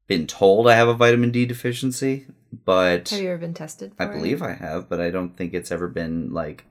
been 0.06 0.26
told 0.26 0.68
I 0.68 0.74
have 0.74 0.88
a 0.88 0.94
vitamin 0.94 1.30
D 1.30 1.46
deficiency, 1.46 2.26
but 2.64 3.10
have 3.10 3.20
you 3.20 3.28
ever 3.30 3.38
been 3.38 3.54
tested 3.54 3.92
I 3.98 4.06
for 4.06 4.12
it? 4.12 4.16
believe 4.16 4.42
I 4.42 4.54
have, 4.54 4.88
but 4.88 5.00
I 5.00 5.10
don't 5.10 5.36
think 5.36 5.54
it's 5.54 5.70
ever 5.70 5.86
been 5.86 6.32
like 6.32 6.64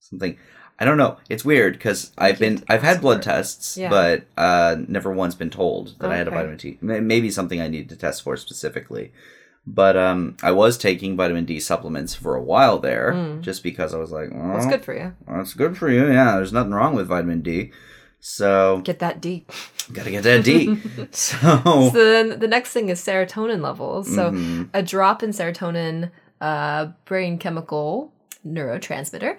something. 0.00 0.36
I 0.80 0.84
don't 0.84 0.98
know. 0.98 1.18
It's 1.28 1.44
weird 1.44 1.74
because 1.74 2.12
I've 2.18 2.38
been 2.38 2.62
I've 2.68 2.82
had 2.82 3.00
blood 3.00 3.22
tests, 3.22 3.76
Yeah. 3.76 3.90
but 3.90 4.24
uh, 4.36 4.76
never 4.88 5.12
once 5.12 5.34
been 5.34 5.50
told 5.50 5.98
that 6.00 6.10
I 6.10 6.16
had 6.16 6.26
a 6.28 6.32
vitamin 6.32 6.56
D. 6.56 6.78
Maybe 6.80 7.30
something 7.30 7.60
I 7.60 7.68
need 7.68 7.88
to 7.90 7.96
test 7.96 8.22
for 8.22 8.36
specifically. 8.36 9.12
But 9.66 9.96
um, 9.96 10.36
I 10.42 10.50
was 10.50 10.76
taking 10.76 11.16
vitamin 11.16 11.44
D 11.46 11.58
supplements 11.60 12.14
for 12.14 12.34
a 12.34 12.42
while 12.42 12.78
there, 12.78 13.38
just 13.40 13.62
because 13.62 13.94
I 13.94 13.98
was 13.98 14.10
like, 14.10 14.30
well, 14.32 14.52
"That's 14.52 14.66
good 14.66 14.84
for 14.84 14.94
you 14.94 15.14
That's 15.26 15.54
good 15.54 15.78
for 15.78 15.88
you. 15.90 16.06
Yeah, 16.08 16.36
there's 16.36 16.52
nothing 16.52 16.72
wrong 16.74 16.94
with 16.94 17.06
vitamin 17.06 17.40
D. 17.40 17.70
So 18.20 18.80
get 18.84 18.98
that 19.00 19.20
D 19.20 19.44
gotta 19.92 20.10
get 20.10 20.22
that 20.24 20.42
D. 20.44 20.76
so 21.12 21.36
so 21.52 21.90
then 21.90 22.38
the 22.40 22.48
next 22.48 22.72
thing 22.72 22.88
is 22.88 22.98
serotonin 23.00 23.60
levels 23.60 24.12
so 24.14 24.30
Mhm. 24.30 24.70
a 24.72 24.82
drop 24.82 25.22
in 25.22 25.30
serotonin 25.30 26.10
uh, 26.40 26.86
brain 27.04 27.36
chemical 27.38 28.12
neurotransmitter 28.46 29.36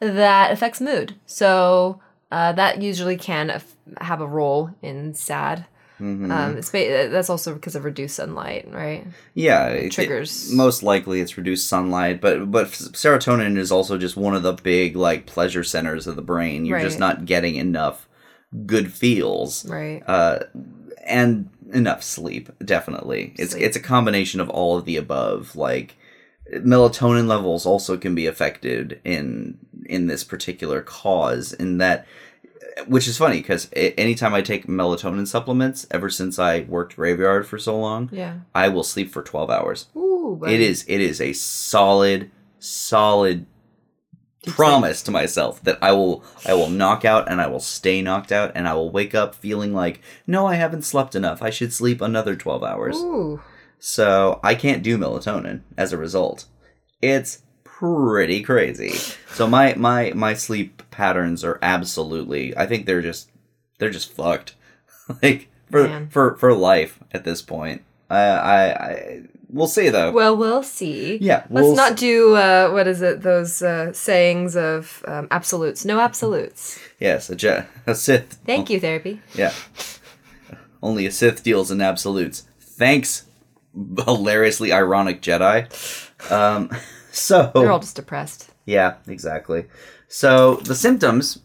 that 0.00 0.52
affects 0.52 0.80
mood 0.80 1.14
so 1.26 2.00
Uh, 2.30 2.52
that 2.52 2.82
usually 2.82 3.16
can 3.16 3.48
af- 3.48 3.74
have 4.02 4.20
a 4.20 4.26
role 4.26 4.68
in 4.82 5.14
SAD. 5.14 5.64
Mhm. 5.98 6.30
Um, 6.30 6.54
ba- 6.56 7.08
that's 7.10 7.30
also 7.30 7.54
because 7.54 7.74
of 7.74 7.84
reduced 7.86 8.16
sunlight, 8.16 8.68
right? 8.70 9.06
yeah, 9.32 9.68
it- 9.68 9.86
it- 9.86 9.92
triggers. 9.92 10.52
most 10.52 10.82
likely, 10.82 11.22
it's 11.22 11.38
reduced 11.38 11.66
sunlight, 11.70 12.20
but 12.20 12.50
but 12.50 12.66
serotonin 12.68 13.56
is 13.56 13.72
also 13.72 13.96
just 13.96 14.14
one 14.18 14.34
of 14.36 14.42
the 14.42 14.52
big 14.52 14.94
like 14.94 15.24
pleasure 15.24 15.64
centers 15.64 16.06
of 16.06 16.16
the 16.16 16.22
brain. 16.22 16.66
You're 16.66 16.80
just 16.80 16.98
not 16.98 17.24
getting 17.24 17.54
enough 17.56 18.06
good 18.66 18.92
feels. 18.92 19.64
Right. 19.66 20.02
uh, 20.06 20.40
and 21.06 21.48
enough 21.72 22.02
sleep. 22.02 22.50
Definitely, 22.62 23.32
it's 23.38 23.54
it's 23.54 23.76
a 23.76 23.80
combination 23.80 24.40
of 24.42 24.50
all 24.50 24.76
of 24.76 24.84
the 24.84 24.98
above. 24.98 25.56
Like 25.56 25.96
melatonin 26.54 27.26
levels 27.26 27.66
also 27.66 27.96
can 27.96 28.14
be 28.14 28.26
affected 28.26 29.00
in 29.04 29.58
in 29.86 30.06
this 30.06 30.24
particular 30.24 30.82
cause. 30.82 31.52
In 31.52 31.78
that, 31.78 32.06
which 32.86 33.08
is 33.08 33.18
funny 33.18 33.38
because 33.38 33.68
anytime 33.74 34.34
I 34.34 34.42
take 34.42 34.66
melatonin 34.66 35.26
supplements, 35.26 35.86
ever 35.90 36.10
since 36.10 36.38
I 36.38 36.60
worked 36.68 36.96
graveyard 36.96 37.46
for 37.46 37.58
so 37.58 37.78
long, 37.78 38.08
Yeah. 38.12 38.38
I 38.54 38.68
will 38.68 38.84
sleep 38.84 39.10
for 39.10 39.22
twelve 39.22 39.50
hours. 39.50 39.86
Ooh. 39.96 40.36
buddy. 40.40 40.54
It 40.54 40.60
is 40.60 40.84
it 40.88 41.00
is 41.00 41.20
a 41.20 41.32
solid 41.32 42.30
solid 42.58 43.46
Deep 44.42 44.54
promise 44.54 45.02
to 45.02 45.10
myself 45.10 45.62
that 45.64 45.78
I 45.82 45.90
will 45.92 46.22
I 46.46 46.54
will 46.54 46.70
knock 46.70 47.04
out 47.04 47.28
and 47.28 47.40
I 47.40 47.48
will 47.48 47.60
stay 47.60 48.00
knocked 48.02 48.30
out 48.30 48.52
and 48.54 48.68
I 48.68 48.74
will 48.74 48.90
wake 48.90 49.12
up 49.14 49.34
feeling 49.34 49.74
like 49.74 50.00
no 50.28 50.46
I 50.46 50.54
haven't 50.54 50.82
slept 50.82 51.16
enough 51.16 51.42
I 51.42 51.50
should 51.50 51.72
sleep 51.72 52.00
another 52.00 52.36
12 52.36 52.62
hours. 52.62 52.96
Ooh. 52.98 53.40
So 53.78 54.40
I 54.42 54.54
can't 54.54 54.82
do 54.82 54.98
melatonin 54.98 55.60
as 55.76 55.92
a 55.92 55.98
result. 55.98 56.46
It's 57.00 57.42
pretty 57.64 58.42
crazy. 58.42 58.90
So 59.34 59.46
my 59.46 59.74
my 59.74 60.12
my 60.14 60.34
sleep 60.34 60.82
patterns 60.90 61.44
are 61.44 61.58
absolutely 61.62 62.56
I 62.56 62.66
think 62.66 62.86
they're 62.86 63.02
just 63.02 63.30
they're 63.78 63.90
just 63.90 64.12
fucked. 64.12 64.54
like 65.22 65.48
for 65.70 65.84
Man. 65.86 66.08
for 66.08 66.36
for 66.36 66.52
life 66.54 66.98
at 67.12 67.24
this 67.24 67.42
point. 67.42 67.82
I 68.10 68.18
I, 68.18 68.64
I 68.72 69.22
we'll 69.48 69.66
see 69.68 69.90
though. 69.90 70.10
Well, 70.10 70.36
we'll 70.36 70.62
see. 70.62 71.18
yeah, 71.20 71.44
Let's 71.50 71.76
not 71.76 71.96
do 71.96 72.34
uh, 72.34 72.70
what 72.70 72.86
is 72.88 73.02
it? 73.02 73.22
Those 73.22 73.62
uh, 73.62 73.92
sayings 73.92 74.56
of 74.56 75.04
um, 75.06 75.28
absolutes. 75.30 75.84
No 75.84 76.00
absolutes. 76.00 76.80
Yes, 76.98 77.30
a, 77.30 77.36
Je- 77.36 77.64
a 77.86 77.94
Sith. 77.94 78.40
Thank 78.44 78.70
you, 78.70 78.80
therapy. 78.80 79.20
Yeah. 79.34 79.52
Only 80.82 81.06
a 81.06 81.10
Sith 81.10 81.42
deals 81.42 81.70
in 81.70 81.80
absolutes. 81.80 82.44
Thanks, 82.60 83.26
hilariously 84.04 84.72
ironic 84.72 85.22
Jedi. 85.22 85.68
Um, 86.30 86.70
so 87.12 87.50
They're 87.54 87.70
all 87.72 87.80
just 87.80 87.96
depressed. 87.96 88.50
yeah, 88.64 88.96
exactly. 89.06 89.66
So 90.08 90.56
the 90.56 90.74
symptoms. 90.74 91.40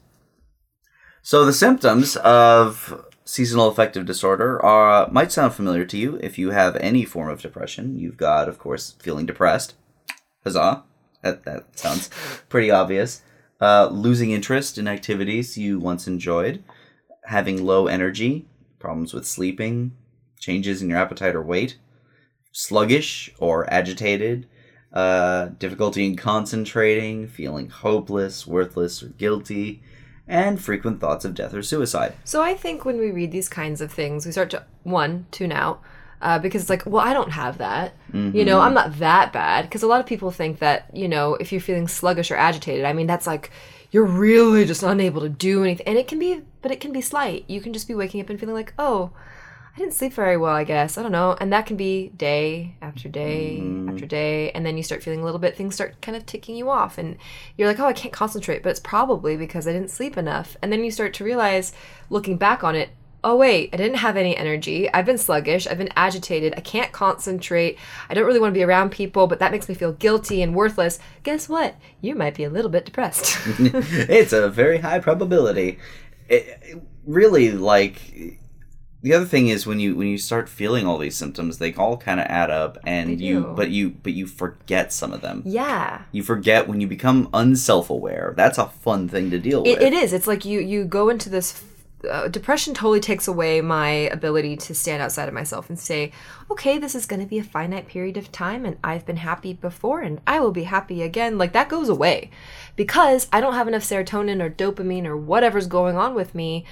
So 1.21 1.45
the 1.45 1.53
symptoms 1.53 2.17
of 2.17 3.05
seasonal 3.25 3.69
affective 3.69 4.05
disorder 4.05 4.61
are 4.63 5.09
might 5.09 5.31
sound 5.31 5.53
familiar 5.53 5.85
to 5.85 5.97
you 5.97 6.19
if 6.21 6.37
you 6.37 6.51
have 6.51 6.75
any 6.77 7.05
form 7.05 7.29
of 7.29 7.41
depression. 7.41 7.97
You've 7.97 8.17
got, 8.17 8.49
of 8.49 8.59
course, 8.59 8.95
feeling 8.99 9.25
depressed. 9.25 9.75
Huzzah! 10.43 10.83
That 11.21 11.45
that 11.45 11.77
sounds 11.79 12.09
pretty 12.49 12.69
obvious. 12.71 13.21
Uh, 13.61 13.87
losing 13.89 14.31
interest 14.31 14.77
in 14.77 14.89
activities 14.89 15.57
you 15.57 15.79
once 15.79 16.05
enjoyed, 16.07 16.61
having 17.25 17.63
low 17.63 17.87
energy, 17.87 18.45
problems 18.79 19.13
with 19.13 19.25
sleeping, 19.25 19.93
changes 20.37 20.81
in 20.81 20.89
your 20.89 20.97
appetite 20.97 21.33
or 21.35 21.41
weight, 21.41 21.77
sluggish 22.53 23.33
or 23.39 23.71
agitated, 23.73 24.47
uh, 24.93 25.47
difficulty 25.59 26.05
in 26.05 26.15
concentrating, 26.15 27.27
feeling 27.27 27.67
hopeless, 27.67 28.47
worthless, 28.47 29.03
or 29.03 29.07
guilty, 29.07 29.81
and 30.27 30.61
frequent 30.61 31.01
thoughts 31.01 31.25
of 31.25 31.33
death 31.33 31.53
or 31.53 31.63
suicide. 31.63 32.13
So 32.23 32.41
I 32.41 32.53
think 32.53 32.85
when 32.85 32.97
we 32.97 33.11
read 33.11 33.31
these 33.31 33.49
kinds 33.49 33.81
of 33.81 33.91
things, 33.91 34.25
we 34.25 34.31
start 34.31 34.51
to 34.51 34.63
one 34.83 35.25
tune 35.31 35.51
out 35.51 35.81
uh, 36.21 36.39
because 36.39 36.61
it's 36.61 36.69
like, 36.69 36.85
well, 36.85 37.05
I 37.05 37.13
don't 37.13 37.31
have 37.31 37.57
that. 37.57 37.95
You 38.13 38.45
know, 38.45 38.61
I'm 38.61 38.73
not 38.75 38.99
that 38.99 39.33
bad. 39.33 39.63
Because 39.63 39.83
a 39.83 39.87
lot 39.87 39.99
of 39.99 40.05
people 40.05 40.31
think 40.31 40.59
that 40.59 40.89
you 40.93 41.09
know, 41.09 41.33
if 41.35 41.51
you're 41.51 41.59
feeling 41.59 41.87
sluggish 41.87 42.31
or 42.31 42.37
agitated, 42.37 42.85
I 42.85 42.93
mean, 42.93 43.07
that's 43.07 43.27
like 43.27 43.49
you're 43.91 44.05
really 44.05 44.63
just 44.63 44.83
unable 44.83 45.21
to 45.21 45.29
do 45.29 45.63
anything, 45.63 45.87
and 45.87 45.97
it 45.97 46.07
can 46.07 46.19
be, 46.19 46.41
but 46.61 46.71
it 46.71 46.79
can 46.79 46.93
be 46.93 47.01
slight. 47.01 47.45
You 47.47 47.59
can 47.59 47.73
just 47.73 47.87
be 47.87 47.95
waking 47.95 48.21
up 48.21 48.29
and 48.29 48.39
feeling 48.39 48.55
like, 48.55 48.73
oh. 48.77 49.11
I 49.75 49.79
didn't 49.79 49.95
sleep 49.95 50.13
very 50.13 50.37
well, 50.37 50.53
I 50.53 50.65
guess. 50.65 50.99
I 50.99 51.01
don't 51.01 51.11
know. 51.11 51.35
And 51.39 51.51
that 51.51 51.65
can 51.65 51.77
be 51.77 52.09
day 52.09 52.75
after 52.79 53.09
day 53.09 53.57
mm-hmm. 53.59 53.89
after 53.89 54.05
day. 54.05 54.51
And 54.51 54.63
then 54.63 54.77
you 54.77 54.83
start 54.83 55.01
feeling 55.01 55.21
a 55.21 55.25
little 55.25 55.39
bit, 55.39 55.57
things 55.57 55.73
start 55.73 55.99
kind 55.99 56.15
of 56.15 56.27
ticking 56.27 56.55
you 56.55 56.69
off. 56.69 56.99
And 56.99 57.17
you're 57.57 57.67
like, 57.67 57.79
oh, 57.79 57.87
I 57.87 57.93
can't 57.93 58.13
concentrate. 58.13 58.61
But 58.61 58.69
it's 58.69 58.79
probably 58.79 59.35
because 59.35 59.67
I 59.67 59.73
didn't 59.73 59.89
sleep 59.89 60.15
enough. 60.15 60.55
And 60.61 60.71
then 60.71 60.83
you 60.83 60.91
start 60.91 61.15
to 61.15 61.23
realize, 61.23 61.73
looking 62.11 62.37
back 62.37 62.63
on 62.63 62.75
it, 62.75 62.89
oh, 63.23 63.35
wait, 63.35 63.71
I 63.73 63.77
didn't 63.77 63.97
have 63.97 64.15
any 64.15 64.37
energy. 64.37 64.93
I've 64.93 65.07
been 65.07 65.17
sluggish. 65.17 65.65
I've 65.65 65.77
been 65.79 65.93
agitated. 65.95 66.53
I 66.55 66.59
can't 66.59 66.91
concentrate. 66.91 67.79
I 68.09 68.13
don't 68.13 68.25
really 68.25 68.39
want 68.39 68.53
to 68.53 68.57
be 68.57 68.63
around 68.63 68.91
people, 68.91 69.25
but 69.25 69.39
that 69.39 69.51
makes 69.51 69.67
me 69.67 69.73
feel 69.73 69.93
guilty 69.93 70.43
and 70.43 70.53
worthless. 70.53 70.99
Guess 71.23 71.49
what? 71.49 71.75
You 71.99 72.13
might 72.13 72.35
be 72.35 72.43
a 72.43 72.49
little 72.49 72.69
bit 72.69 72.85
depressed. 72.85 73.37
it's 73.59 74.33
a 74.33 74.49
very 74.49 74.77
high 74.77 74.99
probability. 74.99 75.79
It, 76.29 76.59
it 76.61 76.83
really, 77.05 77.51
like 77.51 78.39
the 79.03 79.13
other 79.13 79.25
thing 79.25 79.49
is 79.49 79.67
when 79.67 79.79
you 79.79 79.95
when 79.95 80.07
you 80.07 80.17
start 80.17 80.49
feeling 80.49 80.87
all 80.87 80.97
these 80.97 81.15
symptoms, 81.15 81.57
they 81.59 81.73
all 81.75 81.97
kind 81.97 82.19
of 82.19 82.25
add 82.27 82.49
up, 82.49 82.77
and 82.85 83.21
you 83.21 83.53
but 83.55 83.69
you 83.69 83.91
but 83.91 84.13
you 84.13 84.25
forget 84.25 84.91
some 84.91 85.13
of 85.13 85.21
them. 85.21 85.43
yeah. 85.45 86.01
You 86.11 86.23
forget 86.23 86.67
when 86.67 86.81
you 86.81 86.87
become 86.87 87.29
unself-aware. 87.33 88.33
That's 88.35 88.57
a 88.57 88.67
fun 88.67 89.07
thing 89.09 89.29
to 89.31 89.39
deal 89.39 89.63
It, 89.63 89.77
with. 89.77 89.81
it 89.81 89.93
is. 89.93 90.13
It's 90.13 90.27
like 90.27 90.45
you 90.45 90.59
you 90.59 90.85
go 90.85 91.09
into 91.09 91.29
this. 91.29 91.63
Uh, 92.09 92.27
depression 92.27 92.73
totally 92.73 92.99
takes 92.99 93.29
away 93.29 93.61
my 93.61 93.87
ability 94.11 94.57
to 94.57 94.75
stand 94.75 95.01
outside 95.01 95.29
of 95.29 95.33
myself 95.33 95.69
and 95.69 95.79
say, 95.79 96.11
okay, 96.51 96.77
this 96.77 96.95
is 96.95 97.05
going 97.05 97.21
to 97.21 97.25
be 97.25 97.39
a 97.39 97.43
finite 97.43 97.87
period 97.87 98.17
of 98.17 98.29
time, 98.29 98.65
and 98.65 98.75
I've 98.83 99.05
been 99.05 99.15
happy 99.15 99.53
before, 99.53 100.01
and 100.01 100.19
I 100.27 100.41
will 100.41 100.51
be 100.51 100.63
happy 100.63 101.01
again. 101.01 101.37
Like 101.37 101.53
that 101.53 101.69
goes 101.69 101.87
away 101.87 102.29
because 102.75 103.29
I 103.31 103.39
don't 103.39 103.53
have 103.53 103.69
enough 103.69 103.83
serotonin 103.83 104.41
or 104.43 104.49
dopamine 104.49 105.05
or 105.05 105.15
whatever's 105.15 105.67
going 105.67 105.95
on 105.95 106.13
with 106.13 106.35
me. 106.35 106.65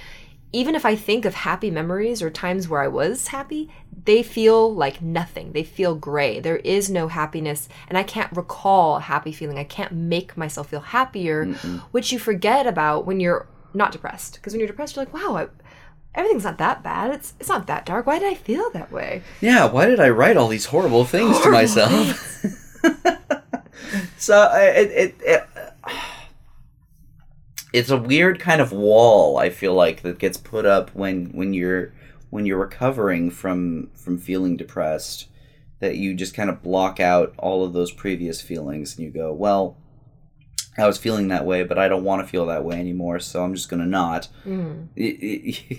Even 0.52 0.74
if 0.74 0.84
I 0.84 0.96
think 0.96 1.24
of 1.24 1.34
happy 1.34 1.70
memories 1.70 2.20
or 2.20 2.30
times 2.30 2.68
where 2.68 2.82
I 2.82 2.88
was 2.88 3.28
happy, 3.28 3.70
they 4.04 4.22
feel 4.22 4.72
like 4.74 5.00
nothing. 5.00 5.52
They 5.52 5.64
feel 5.64 5.94
gray. 5.94 6.40
There 6.40 6.56
is 6.58 6.90
no 6.90 7.08
happiness, 7.08 7.68
and 7.88 7.96
I 7.96 8.02
can't 8.02 8.34
recall 8.36 8.96
a 8.96 9.00
happy 9.00 9.32
feeling. 9.32 9.58
I 9.58 9.64
can't 9.64 9.92
make 9.92 10.36
myself 10.36 10.68
feel 10.70 10.80
happier, 10.80 11.46
which 11.92 12.12
you 12.12 12.18
forget 12.18 12.66
about 12.66 13.06
when 13.06 13.20
you're 13.20 13.46
not 13.74 13.92
depressed. 13.92 14.34
Because 14.34 14.52
when 14.52 14.60
you're 14.60 14.66
depressed, 14.66 14.96
you're 14.96 15.04
like, 15.04 15.14
wow, 15.14 15.36
I, 15.36 15.48
everything's 16.14 16.44
not 16.44 16.58
that 16.58 16.82
bad. 16.82 17.14
It's 17.14 17.34
it's 17.40 17.48
not 17.48 17.66
that 17.68 17.86
dark. 17.86 18.06
Why 18.06 18.18
did 18.18 18.30
I 18.30 18.34
feel 18.34 18.70
that 18.70 18.90
way? 18.92 19.22
Yeah, 19.40 19.70
why 19.70 19.86
did 19.86 20.00
I 20.00 20.10
write 20.10 20.36
all 20.36 20.48
these 20.48 20.66
horrible 20.66 21.04
things 21.04 21.40
to 21.40 21.50
myself? 21.50 22.18
so 24.18 24.50
it, 24.54 24.90
it, 24.90 25.14
it 25.20 25.48
it's 27.72 27.90
a 27.90 27.96
weird 27.96 28.38
kind 28.38 28.60
of 28.60 28.72
wall 28.72 29.38
I 29.38 29.50
feel 29.50 29.74
like 29.74 30.02
that 30.02 30.18
gets 30.18 30.36
put 30.36 30.66
up 30.66 30.90
when 30.94 31.26
when 31.32 31.52
you're 31.54 31.92
when 32.30 32.46
you're 32.46 32.58
recovering 32.58 33.30
from 33.30 33.90
from 33.94 34.18
feeling 34.18 34.56
depressed 34.56 35.28
that 35.80 35.96
you 35.96 36.14
just 36.14 36.34
kind 36.34 36.48
of 36.50 36.62
block 36.62 37.00
out 37.00 37.34
all 37.38 37.64
of 37.64 37.72
those 37.72 37.90
previous 37.90 38.40
feelings 38.40 38.96
and 38.96 39.04
you 39.04 39.10
go, 39.10 39.32
well, 39.32 39.76
I 40.78 40.86
was 40.86 40.96
feeling 40.96 41.26
that 41.28 41.44
way, 41.44 41.64
but 41.64 41.76
I 41.76 41.88
don't 41.88 42.04
want 42.04 42.22
to 42.22 42.28
feel 42.28 42.46
that 42.46 42.64
way 42.64 42.78
anymore, 42.78 43.18
so 43.18 43.42
I'm 43.42 43.52
just 43.54 43.68
going 43.68 43.82
to 43.82 43.88
not. 43.88 44.28
Mm. 44.46 44.86
It- 44.94 45.02
it- 45.68 45.78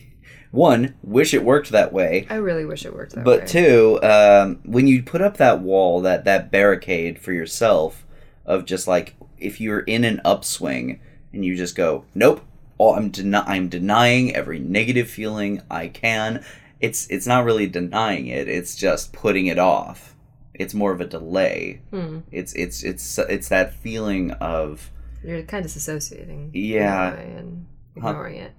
one, 0.51 0.93
wish 1.01 1.33
it 1.33 1.43
worked 1.45 1.69
that 1.71 1.91
way. 1.93 2.27
I 2.29 2.35
really 2.35 2.65
wish 2.65 2.85
it 2.85 2.93
worked 2.93 3.13
that 3.15 3.23
But 3.23 3.39
way. 3.41 3.45
two, 3.47 3.99
um, 4.03 4.59
when 4.65 4.85
you 4.87 5.01
put 5.01 5.21
up 5.21 5.37
that 5.37 5.61
wall, 5.61 6.01
that 6.01 6.25
that 6.25 6.51
barricade 6.51 7.17
for 7.17 7.31
yourself 7.31 8.05
of 8.45 8.65
just 8.65 8.87
like 8.87 9.15
if 9.39 9.59
you're 9.61 9.79
in 9.79 10.03
an 10.03 10.19
upswing 10.25 10.99
and 11.33 11.43
you 11.43 11.55
just 11.55 11.75
go, 11.75 12.05
nope, 12.13 12.41
I'm 12.79 13.11
deni- 13.11 13.43
I'm 13.47 13.69
denying 13.69 14.35
every 14.35 14.59
negative 14.59 15.09
feeling 15.09 15.61
I 15.71 15.87
can. 15.87 16.43
It's 16.81 17.07
it's 17.07 17.25
not 17.25 17.45
really 17.45 17.65
denying 17.67 18.27
it. 18.27 18.47
It's 18.49 18.75
just 18.75 19.13
putting 19.13 19.47
it 19.47 19.57
off. 19.57 20.15
It's 20.53 20.73
more 20.73 20.91
of 20.91 20.99
a 21.01 21.05
delay. 21.05 21.81
Hmm. 21.91 22.19
It's 22.31 22.51
it's 22.53 22.83
it's 22.83 23.17
it's 23.17 23.47
that 23.49 23.73
feeling 23.73 24.31
of 24.31 24.91
You're 25.23 25.43
kind 25.43 25.63
of 25.65 25.71
disassociating. 25.71 26.51
Yeah. 26.53 27.13
in 27.13 27.13
a 27.13 27.17
way 27.17 27.35
And 27.37 27.65
Huh. 28.01 28.09
ignoring 28.09 28.35
it. 28.37 28.51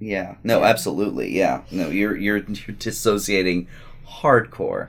yeah, 0.00 0.36
no, 0.42 0.60
Yeah. 0.60 0.66
absolutely, 0.66 1.36
yeah, 1.36 1.62
no, 1.70 1.88
you're 1.88 2.16
you're 2.16 2.38
you're 2.66 2.76
dissociating 2.76 3.68
hardcore. 4.08 4.88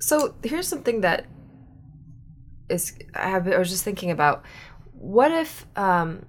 So 0.00 0.34
here's 0.42 0.68
something 0.68 1.02
that 1.02 1.26
is 2.70 2.94
I, 3.14 3.28
have, 3.28 3.46
I 3.48 3.58
was 3.58 3.70
just 3.70 3.84
thinking 3.84 4.10
about. 4.10 4.42
What 4.98 5.30
if 5.30 5.66
um, 5.76 6.26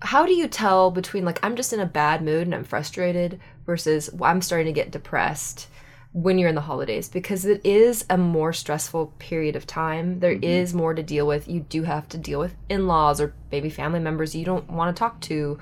how 0.00 0.26
do 0.26 0.32
you 0.32 0.48
tell 0.48 0.90
between 0.90 1.24
like 1.24 1.38
I'm 1.42 1.56
just 1.56 1.72
in 1.72 1.80
a 1.80 1.86
bad 1.86 2.22
mood 2.22 2.46
and 2.46 2.54
I'm 2.54 2.64
frustrated 2.64 3.40
versus 3.66 4.10
well, 4.12 4.30
I'm 4.30 4.42
starting 4.42 4.66
to 4.66 4.72
get 4.72 4.90
depressed 4.90 5.68
when 6.12 6.38
you're 6.38 6.48
in 6.48 6.54
the 6.54 6.60
holidays 6.60 7.08
because 7.08 7.44
it 7.44 7.60
is 7.64 8.04
a 8.08 8.16
more 8.16 8.52
stressful 8.52 9.08
period 9.18 9.56
of 9.56 9.66
time. 9.66 10.20
There 10.20 10.38
is 10.40 10.72
more 10.72 10.94
to 10.94 11.02
deal 11.02 11.26
with. 11.26 11.48
You 11.48 11.60
do 11.60 11.82
have 11.82 12.08
to 12.10 12.18
deal 12.18 12.38
with 12.38 12.54
in 12.68 12.86
laws 12.86 13.20
or 13.20 13.34
maybe 13.50 13.68
family 13.68 13.98
members 13.98 14.32
you 14.32 14.44
don't 14.44 14.70
want 14.70 14.94
to 14.94 14.98
talk 14.98 15.20
to. 15.22 15.58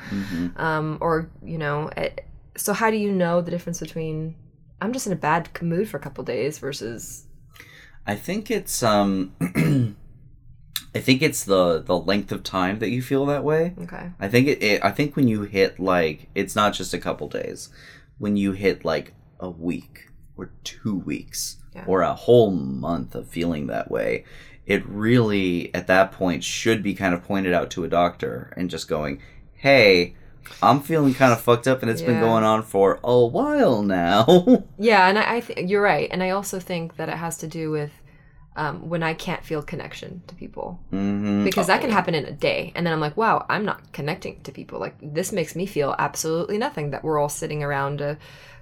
Um, 0.57 0.99
or, 1.01 1.31
you 1.43 1.57
know, 1.57 1.89
it, 1.97 2.27
so 2.55 2.75
how 2.75 2.91
do 2.91 2.99
you 2.99 3.11
know 3.11 3.41
the 3.41 3.51
difference 3.51 3.81
between 3.81 4.35
I'm 4.83 4.93
just 4.93 5.07
in 5.07 5.13
a 5.15 5.17
bad 5.17 5.49
mood 5.63 5.89
for 5.89 5.97
a 5.97 6.01
couple 6.01 6.23
days 6.25 6.59
versus 6.59 7.27
I 8.07 8.17
think 8.17 8.51
it's 8.51 8.83
um 8.83 9.33
I 10.95 11.01
think 11.01 11.23
it's 11.23 11.45
the 11.45 11.81
the 11.83 11.99
length 11.99 12.33
of 12.33 12.43
time 12.43 12.79
that 12.81 12.91
you 12.91 13.01
feel 13.03 13.25
that 13.27 13.45
way. 13.45 13.75
okay. 13.83 14.11
I 14.21 14.29
think 14.29 14.49
it, 14.49 14.63
it 14.63 14.85
I 14.85 14.91
think 14.91 15.17
when 15.17 15.29
you 15.29 15.43
hit 15.43 15.81
like 15.81 16.29
it's 16.35 16.55
not 16.57 16.75
just 16.75 16.93
a 16.95 16.99
couple 16.99 17.29
days. 17.29 17.71
When 18.19 18.37
you 18.37 18.53
hit 18.53 18.85
like 18.85 19.15
a 19.41 19.49
week 19.51 20.09
or 20.37 20.51
2 20.65 20.95
weeks 20.97 21.57
Yeah. 21.75 21.85
or 21.87 22.03
a 22.03 22.15
whole 22.15 22.51
month 22.53 23.15
of 23.15 23.27
feeling 23.27 23.67
that 23.69 23.91
way, 23.91 24.25
it 24.67 24.87
really 24.87 25.75
at 25.75 25.87
that 25.89 26.13
point 26.13 26.45
should 26.45 26.83
be 26.83 26.95
kind 26.95 27.15
of 27.15 27.25
pointed 27.25 27.53
out 27.53 27.71
to 27.71 27.85
a 27.85 27.89
doctor 27.89 28.53
and 28.57 28.71
just 28.71 28.87
going, 28.87 29.21
"Hey, 29.55 30.15
I'm 30.63 30.81
feeling 30.81 31.15
kind 31.15 31.33
of 31.33 31.41
fucked 31.41 31.67
up 31.67 31.83
and 31.83 31.91
it's 31.91 32.03
been 32.03 32.21
going 32.21 32.45
on 32.45 32.63
for 32.63 33.01
a 33.03 33.25
while 33.27 33.83
now." 33.83 34.27
Yeah, 34.79 35.09
and 35.09 35.19
I, 35.19 35.37
I 35.37 35.41
think 35.41 35.71
you're 35.71 35.83
right, 35.83 36.09
and 36.13 36.23
I 36.23 36.31
also 36.31 36.61
think 36.61 36.97
that 36.97 37.09
it 37.09 37.17
has 37.17 37.39
to 37.39 37.47
do 37.49 37.71
with 37.71 37.93
um, 38.57 38.89
when 38.89 39.03
I 39.03 39.15
can't 39.15 39.45
feel 39.45 39.63
connection 39.63 40.23
to 40.27 40.35
people 40.35 40.79
hmm 40.91 41.45
because 41.45 41.67
that 41.67 41.81
can 41.81 41.91
happen 41.91 42.15
in 42.15 42.25
a 42.25 42.33
day, 42.33 42.73
and 42.75 42.87
then 42.87 42.93
I'm 42.93 43.01
like, 43.01 43.17
wow, 43.17 43.45
I'm 43.49 43.65
not 43.65 43.93
connecting 43.93 44.41
to 44.43 44.53
people. 44.53 44.79
Like 44.79 44.95
this 45.03 45.33
makes 45.33 45.57
me 45.57 45.67
feel 45.67 45.95
absolutely 45.99 46.59
nothing. 46.59 46.91
That 46.91 47.03
we're 47.03 47.19
all 47.19 47.29
sitting 47.29 47.63
around 47.63 48.01
a 48.01 48.17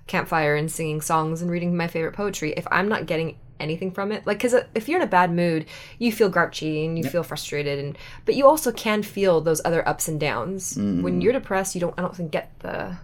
campfire 0.06 0.56
and 0.56 0.70
singing 0.70 1.00
songs 1.00 1.42
and 1.42 1.50
reading 1.50 1.76
my 1.76 1.86
favorite 1.88 2.14
poetry. 2.14 2.52
If 2.56 2.66
I'm 2.70 2.88
not 2.88 3.06
getting 3.06 3.36
anything 3.58 3.90
from 3.92 4.10
it, 4.12 4.26
like 4.26 4.38
because 4.38 4.54
if 4.74 4.88
you're 4.88 5.00
in 5.00 5.06
a 5.06 5.10
bad 5.10 5.30
mood, 5.32 5.66
you 5.98 6.10
feel 6.10 6.30
grouchy 6.30 6.86
and 6.86 6.96
you 6.96 7.04
feel 7.04 7.22
frustrated, 7.22 7.78
and 7.78 7.98
but 8.24 8.34
you 8.34 8.46
also 8.46 8.72
can 8.72 9.02
feel 9.02 9.40
those 9.40 9.60
other 9.64 9.86
ups 9.86 10.08
and 10.08 10.18
downs. 10.18 10.76
When 11.02 11.20
you're 11.20 11.34
depressed, 11.34 11.74
you 11.74 11.80
don't. 11.82 11.94
I 11.98 12.02
don't 12.02 12.16
think 12.16 12.30
get 12.30 12.50
the 12.60 12.96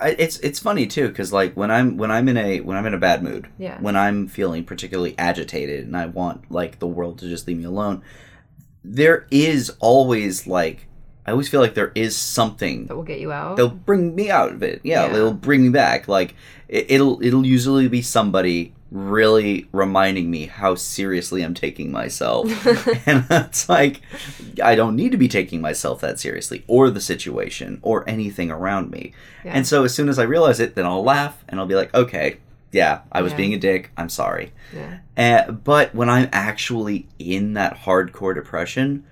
I, 0.00 0.10
it's 0.18 0.38
it's 0.40 0.58
funny 0.58 0.86
too 0.86 1.08
because 1.08 1.32
like 1.32 1.56
when 1.56 1.70
I'm 1.70 1.96
when 1.96 2.10
I'm 2.10 2.28
in 2.28 2.36
a 2.36 2.60
when 2.60 2.76
I'm 2.76 2.86
in 2.86 2.94
a 2.94 2.98
bad 2.98 3.22
mood, 3.22 3.48
Yeah. 3.58 3.80
when 3.80 3.96
I'm 3.96 4.28
feeling 4.28 4.64
particularly 4.64 5.14
agitated 5.18 5.86
and 5.86 5.96
I 5.96 6.06
want 6.06 6.50
like 6.50 6.78
the 6.78 6.86
world 6.86 7.18
to 7.20 7.28
just 7.28 7.46
leave 7.46 7.56
me 7.58 7.64
alone, 7.64 8.02
there 8.84 9.26
is 9.30 9.70
always 9.80 10.46
like 10.46 10.86
I 11.26 11.32
always 11.32 11.48
feel 11.48 11.60
like 11.60 11.74
there 11.74 11.92
is 11.94 12.16
something 12.16 12.86
that 12.86 12.96
will 12.96 13.02
get 13.04 13.20
you 13.20 13.30
out. 13.30 13.56
they'll 13.56 13.68
bring 13.68 14.14
me 14.14 14.30
out 14.30 14.52
of 14.52 14.62
it. 14.62 14.80
Yeah, 14.82 15.06
Yeah. 15.06 15.12
they'll 15.12 15.32
bring 15.34 15.62
me 15.62 15.68
back. 15.68 16.08
Like 16.08 16.34
it, 16.68 16.86
it'll 16.90 17.22
it'll 17.22 17.46
usually 17.46 17.88
be 17.88 18.02
somebody 18.02 18.74
really 18.90 19.68
reminding 19.72 20.30
me 20.30 20.46
how 20.46 20.74
seriously 20.74 21.42
I'm 21.42 21.54
taking 21.54 21.92
myself. 21.92 22.46
and 23.06 23.24
it's 23.30 23.68
like 23.68 24.00
I 24.62 24.74
don't 24.74 24.96
need 24.96 25.12
to 25.12 25.18
be 25.18 25.28
taking 25.28 25.60
myself 25.60 26.00
that 26.00 26.18
seriously 26.18 26.64
or 26.66 26.90
the 26.90 27.00
situation 27.00 27.78
or 27.82 28.08
anything 28.08 28.50
around 28.50 28.90
me. 28.90 29.12
Yeah. 29.44 29.52
And 29.54 29.66
so 29.66 29.84
as 29.84 29.94
soon 29.94 30.08
as 30.08 30.18
I 30.18 30.24
realize 30.24 30.60
it, 30.60 30.74
then 30.74 30.86
I'll 30.86 31.04
laugh 31.04 31.44
and 31.48 31.60
I'll 31.60 31.66
be 31.66 31.76
like, 31.76 31.94
"Okay, 31.94 32.38
yeah, 32.72 33.00
I 33.12 33.22
was 33.22 33.32
Yeah. 33.32 33.36
being 33.38 33.54
a 33.54 33.58
dick. 33.58 33.90
I'm 33.96 34.08
sorry." 34.08 34.52
yeah. 34.74 34.98
Uh, 35.46 35.52
but 35.52 35.94
when 35.94 36.08
I'm 36.08 36.28
actually 36.32 37.06
in 37.18 37.52
that 37.54 37.76
hardcore 37.78 38.34
depression, 38.34 39.04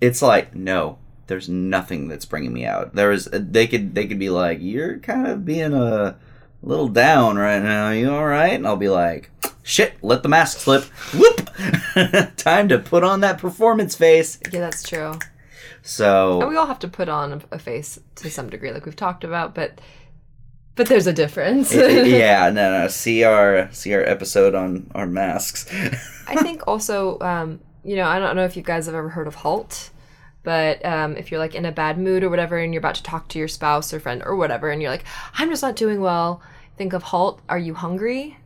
it's 0.00 0.22
like 0.22 0.54
no, 0.54 0.98
there's 1.26 1.48
nothing 1.48 2.08
that's 2.08 2.24
bringing 2.24 2.52
me 2.52 2.64
out. 2.64 2.94
There 2.94 3.12
is 3.12 3.28
they 3.32 3.66
could 3.66 3.94
they 3.94 4.06
could 4.06 4.18
be 4.18 4.30
like 4.30 4.58
you're 4.62 4.98
kind 4.98 5.26
of 5.26 5.44
being 5.44 5.74
a 5.74 6.16
little 6.64 6.88
down 6.88 7.36
right 7.36 7.62
now. 7.62 7.90
You 7.90 8.12
all 8.12 8.26
right? 8.26 8.54
And 8.54 8.66
I'll 8.66 8.76
be 8.76 8.88
like, 8.88 9.30
shit, 9.62 9.94
let 10.02 10.22
the 10.22 10.28
mask 10.28 10.58
slip. 10.58 10.84
Whoop! 11.12 11.50
Time 12.36 12.68
to 12.68 12.78
put 12.78 13.04
on 13.04 13.20
that 13.20 13.38
performance 13.38 13.94
face. 13.94 14.38
Yeah, 14.50 14.60
that's 14.60 14.82
true. 14.82 15.12
And 15.12 15.22
So 15.82 16.48
we 16.48 16.56
all 16.56 16.66
have 16.66 16.78
to 16.80 16.88
put 16.88 17.08
on 17.08 17.32
a, 17.34 17.40
a 17.52 17.58
face 17.58 17.98
to 18.16 18.30
some 18.30 18.48
degree, 18.48 18.72
like 18.72 18.86
we've 18.86 18.96
talked 18.96 19.24
about, 19.24 19.54
but 19.54 19.80
but 20.76 20.88
there's 20.88 21.06
a 21.06 21.12
difference. 21.12 21.72
yeah, 21.74 22.50
no, 22.50 22.80
no. 22.80 22.88
See 22.88 23.22
our 23.24 23.68
see 23.72 23.94
our 23.94 24.02
episode 24.02 24.54
on 24.54 24.90
our 24.94 25.06
masks. 25.06 25.66
I 26.26 26.36
think 26.36 26.66
also, 26.66 27.18
um, 27.20 27.60
you 27.84 27.96
know, 27.96 28.06
I 28.06 28.18
don't 28.18 28.34
know 28.34 28.44
if 28.44 28.56
you 28.56 28.62
guys 28.62 28.86
have 28.86 28.94
ever 28.94 29.10
heard 29.10 29.26
of 29.26 29.36
Halt, 29.36 29.90
but 30.44 30.84
um, 30.84 31.16
if 31.16 31.30
you're 31.30 31.40
like 31.40 31.54
in 31.54 31.64
a 31.64 31.72
bad 31.72 31.98
mood 31.98 32.22
or 32.22 32.30
whatever, 32.30 32.58
and 32.58 32.72
you're 32.72 32.80
about 32.80 32.94
to 32.96 33.02
talk 33.02 33.28
to 33.28 33.38
your 33.38 33.48
spouse 33.48 33.92
or 33.92 33.98
friend 33.98 34.22
or 34.24 34.36
whatever, 34.36 34.70
and 34.70 34.80
you're 34.80 34.90
like, 34.90 35.04
I'm 35.36 35.50
just 35.50 35.62
not 35.62 35.76
doing 35.76 36.00
well. 36.00 36.40
Think 36.76 36.92
of 36.92 37.02
Halt. 37.02 37.40
Are 37.48 37.58
you 37.58 37.74
hungry? 37.74 38.36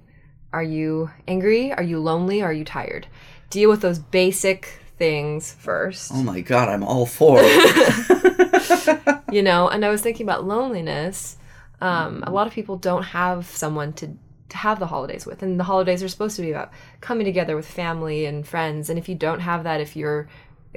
Are 0.52 0.62
you 0.62 1.10
angry? 1.26 1.72
Are 1.72 1.82
you 1.82 1.98
lonely? 1.98 2.40
Are 2.40 2.52
you 2.52 2.64
tired? 2.64 3.06
Deal 3.50 3.68
with 3.68 3.82
those 3.82 3.98
basic 3.98 4.80
things 4.96 5.52
first. 5.52 6.10
oh 6.14 6.22
my 6.22 6.40
god, 6.40 6.68
I'm 6.68 6.82
all 6.82 7.06
for 7.06 7.38
it. 7.40 9.18
you 9.32 9.42
know 9.42 9.68
and 9.68 9.84
i 9.84 9.88
was 9.88 10.02
thinking 10.02 10.24
about 10.24 10.44
loneliness 10.44 11.36
um, 11.80 12.24
a 12.26 12.30
lot 12.32 12.48
of 12.48 12.52
people 12.52 12.76
don't 12.76 13.04
have 13.04 13.46
someone 13.46 13.92
to, 13.92 14.08
to 14.48 14.56
have 14.56 14.80
the 14.80 14.86
holidays 14.86 15.24
with 15.26 15.42
and 15.42 15.60
the 15.60 15.64
holidays 15.64 16.02
are 16.02 16.08
supposed 16.08 16.34
to 16.36 16.42
be 16.42 16.50
about 16.50 16.72
coming 17.00 17.24
together 17.24 17.54
with 17.54 17.66
family 17.66 18.26
and 18.26 18.46
friends 18.46 18.90
and 18.90 18.98
if 18.98 19.08
you 19.08 19.14
don't 19.14 19.40
have 19.40 19.64
that 19.64 19.80
if 19.80 19.94
you're 19.94 20.28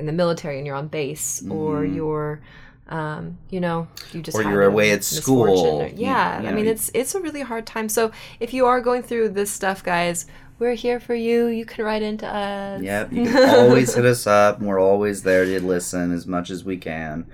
in 0.01 0.05
the 0.07 0.11
military 0.23 0.57
and 0.57 0.65
you're 0.67 0.75
on 0.83 0.87
base 0.87 1.43
or 1.49 1.85
you're 1.85 2.41
um, 2.89 3.37
you 3.49 3.59
know 3.61 3.87
you 4.11 4.21
just 4.21 4.35
Or 4.37 4.41
you're 4.43 4.63
away 4.73 4.91
at 4.91 5.03
school. 5.03 5.47
or- 5.83 5.87
yeah 5.95 6.41
i 6.49 6.51
mean 6.51 6.67
it's 6.73 6.91
it's 6.93 7.15
a 7.15 7.21
really 7.21 7.41
hard 7.51 7.65
time 7.65 7.87
so 7.97 8.11
if 8.39 8.49
you 8.53 8.65
are 8.65 8.81
going 8.81 9.03
through 9.03 9.29
this 9.29 9.49
stuff 9.59 9.79
guys 9.83 10.25
we're 10.59 10.73
here 10.73 10.99
for 10.99 11.15
you 11.15 11.47
you 11.47 11.65
can 11.65 11.85
write 11.85 12.01
into 12.11 12.27
us 12.27 12.81
Yep, 12.81 13.13
you 13.13 13.23
can 13.31 13.49
always 13.61 13.93
hit 13.95 14.05
us 14.05 14.27
up. 14.27 14.59
and 14.59 14.67
We're 14.67 14.79
always 14.91 15.23
there 15.23 15.45
to 15.45 15.59
listen 15.75 16.11
as 16.13 16.27
much 16.27 16.49
as 16.51 16.63
we 16.63 16.77
can. 16.77 17.25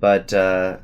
But 0.00 0.32
uh, 0.32 0.78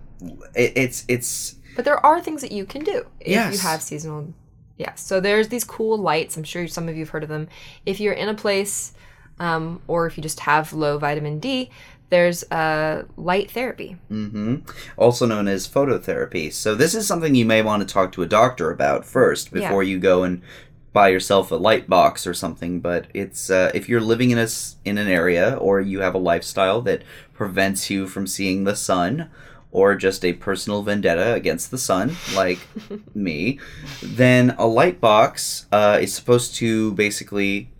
it, 0.54 0.72
it's 0.76 1.04
it's 1.08 1.54
But 1.76 1.84
there 1.86 2.04
are 2.04 2.20
things 2.20 2.42
that 2.42 2.52
you 2.52 2.64
can 2.66 2.82
do 2.84 3.06
if 3.20 3.28
Yes. 3.28 3.54
you 3.54 3.60
have 3.68 3.80
seasonal. 3.80 4.34
Yeah. 4.76 4.94
So 4.94 5.20
there's 5.20 5.48
these 5.48 5.64
cool 5.64 5.96
lights. 5.96 6.36
I'm 6.36 6.44
sure 6.44 6.66
some 6.68 6.86
of 6.88 6.94
you 6.96 7.02
have 7.06 7.10
heard 7.14 7.22
of 7.22 7.30
them. 7.30 7.48
If 7.86 7.98
you're 8.00 8.12
in 8.24 8.28
a 8.28 8.34
place, 8.34 8.92
um, 9.40 9.80
or 9.88 10.06
if 10.06 10.16
you 10.16 10.22
just 10.22 10.40
have 10.40 10.72
low 10.72 10.98
vitamin 10.98 11.40
D, 11.40 11.70
there's 12.10 12.44
uh, 12.50 13.04
light 13.16 13.50
therapy. 13.50 13.96
hmm 14.08 14.56
also 14.96 15.26
known 15.26 15.48
as 15.48 15.66
phototherapy. 15.66 16.52
So 16.52 16.74
this 16.74 16.94
is 16.94 17.06
something 17.06 17.34
you 17.34 17.44
may 17.46 17.62
want 17.62 17.86
to 17.86 17.92
talk 17.92 18.12
to 18.12 18.22
a 18.22 18.26
doctor 18.26 18.70
about 18.70 19.04
first 19.04 19.50
before 19.52 19.82
you 19.82 19.98
go 19.98 20.22
and 20.24 20.42
buy 20.92 21.08
yourself 21.08 21.52
a 21.52 21.54
light 21.56 21.88
box 21.88 22.26
or 22.26 22.34
something. 22.34 22.80
But 22.80 23.06
it's 23.14 23.48
uh, 23.48 23.70
if 23.74 23.88
you're 23.88 24.00
living 24.00 24.30
in 24.30 24.38
a 24.38 24.48
in 24.84 24.98
an 24.98 25.08
area 25.08 25.56
or 25.56 25.80
you 25.80 26.00
have 26.00 26.14
a 26.14 26.18
lifestyle 26.18 26.80
that 26.82 27.02
prevents 27.32 27.90
you 27.90 28.06
from 28.06 28.26
seeing 28.26 28.64
the 28.64 28.76
sun. 28.76 29.30
Or 29.72 29.94
just 29.94 30.24
a 30.24 30.32
personal 30.32 30.82
vendetta 30.82 31.32
against 31.32 31.70
the 31.70 31.78
sun, 31.78 32.16
like 32.34 32.58
me, 33.14 33.60
then 34.02 34.56
a 34.58 34.66
light 34.66 35.00
box 35.00 35.66
uh, 35.70 35.96
is 36.02 36.12
supposed 36.12 36.56
to 36.56 36.92
basically 36.94 37.70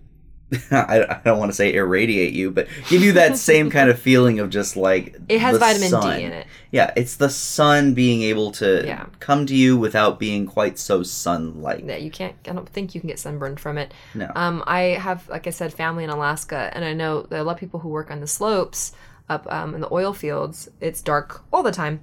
I, 0.71 1.05
I 1.09 1.21
don't 1.25 1.39
want 1.39 1.51
to 1.51 1.55
say 1.55 1.73
irradiate 1.75 2.33
you, 2.33 2.51
but 2.51 2.67
give 2.89 3.03
you 3.03 3.13
that 3.13 3.37
same 3.37 3.71
kind 3.77 3.89
of 3.89 3.99
feeling 3.99 4.41
of 4.41 4.51
just 4.51 4.77
like 4.77 5.17
It 5.29 5.41
has 5.41 5.59
vitamin 5.59 5.91
sun. 5.91 6.19
D 6.19 6.25
in 6.25 6.33
it. 6.33 6.47
Yeah, 6.73 6.93
it's 6.97 7.17
the 7.17 7.31
sun 7.31 7.95
being 7.95 8.23
able 8.23 8.51
to 8.53 8.85
Yeah. 8.87 9.07
come 9.21 9.47
to 9.47 9.55
you 9.55 9.77
without 9.77 10.19
being 10.19 10.47
quite 10.47 10.79
so 10.79 11.03
sunlight. 11.03 11.87
That 11.87 12.03
you 12.03 12.11
can't. 12.11 12.35
I 12.49 12.53
don't 12.53 12.69
think 12.69 12.95
you 12.95 13.01
can 13.01 13.09
get 13.09 13.19
sunburned 13.19 13.61
from 13.61 13.79
it. 13.79 13.93
No. 14.15 14.31
Um, 14.35 14.63
I 14.67 14.81
have, 15.01 15.29
like 15.29 15.47
I 15.47 15.51
said, 15.51 15.73
family 15.73 16.05
in 16.05 16.11
Alaska, 16.11 16.71
and 16.73 16.85
I 16.85 16.95
know 16.95 17.23
that 17.23 17.41
a 17.41 17.45
lot 17.45 17.53
of 17.53 17.59
people 17.59 17.81
who 17.81 17.89
work 17.89 18.11
on 18.11 18.21
the 18.21 18.27
slopes 18.27 18.93
up 19.29 19.51
um, 19.53 19.75
in 19.75 19.81
the 19.81 19.93
oil 19.93 20.13
fields. 20.13 20.69
It's 20.81 21.01
dark 21.03 21.43
all 21.53 21.63
the 21.63 21.71
time, 21.73 22.03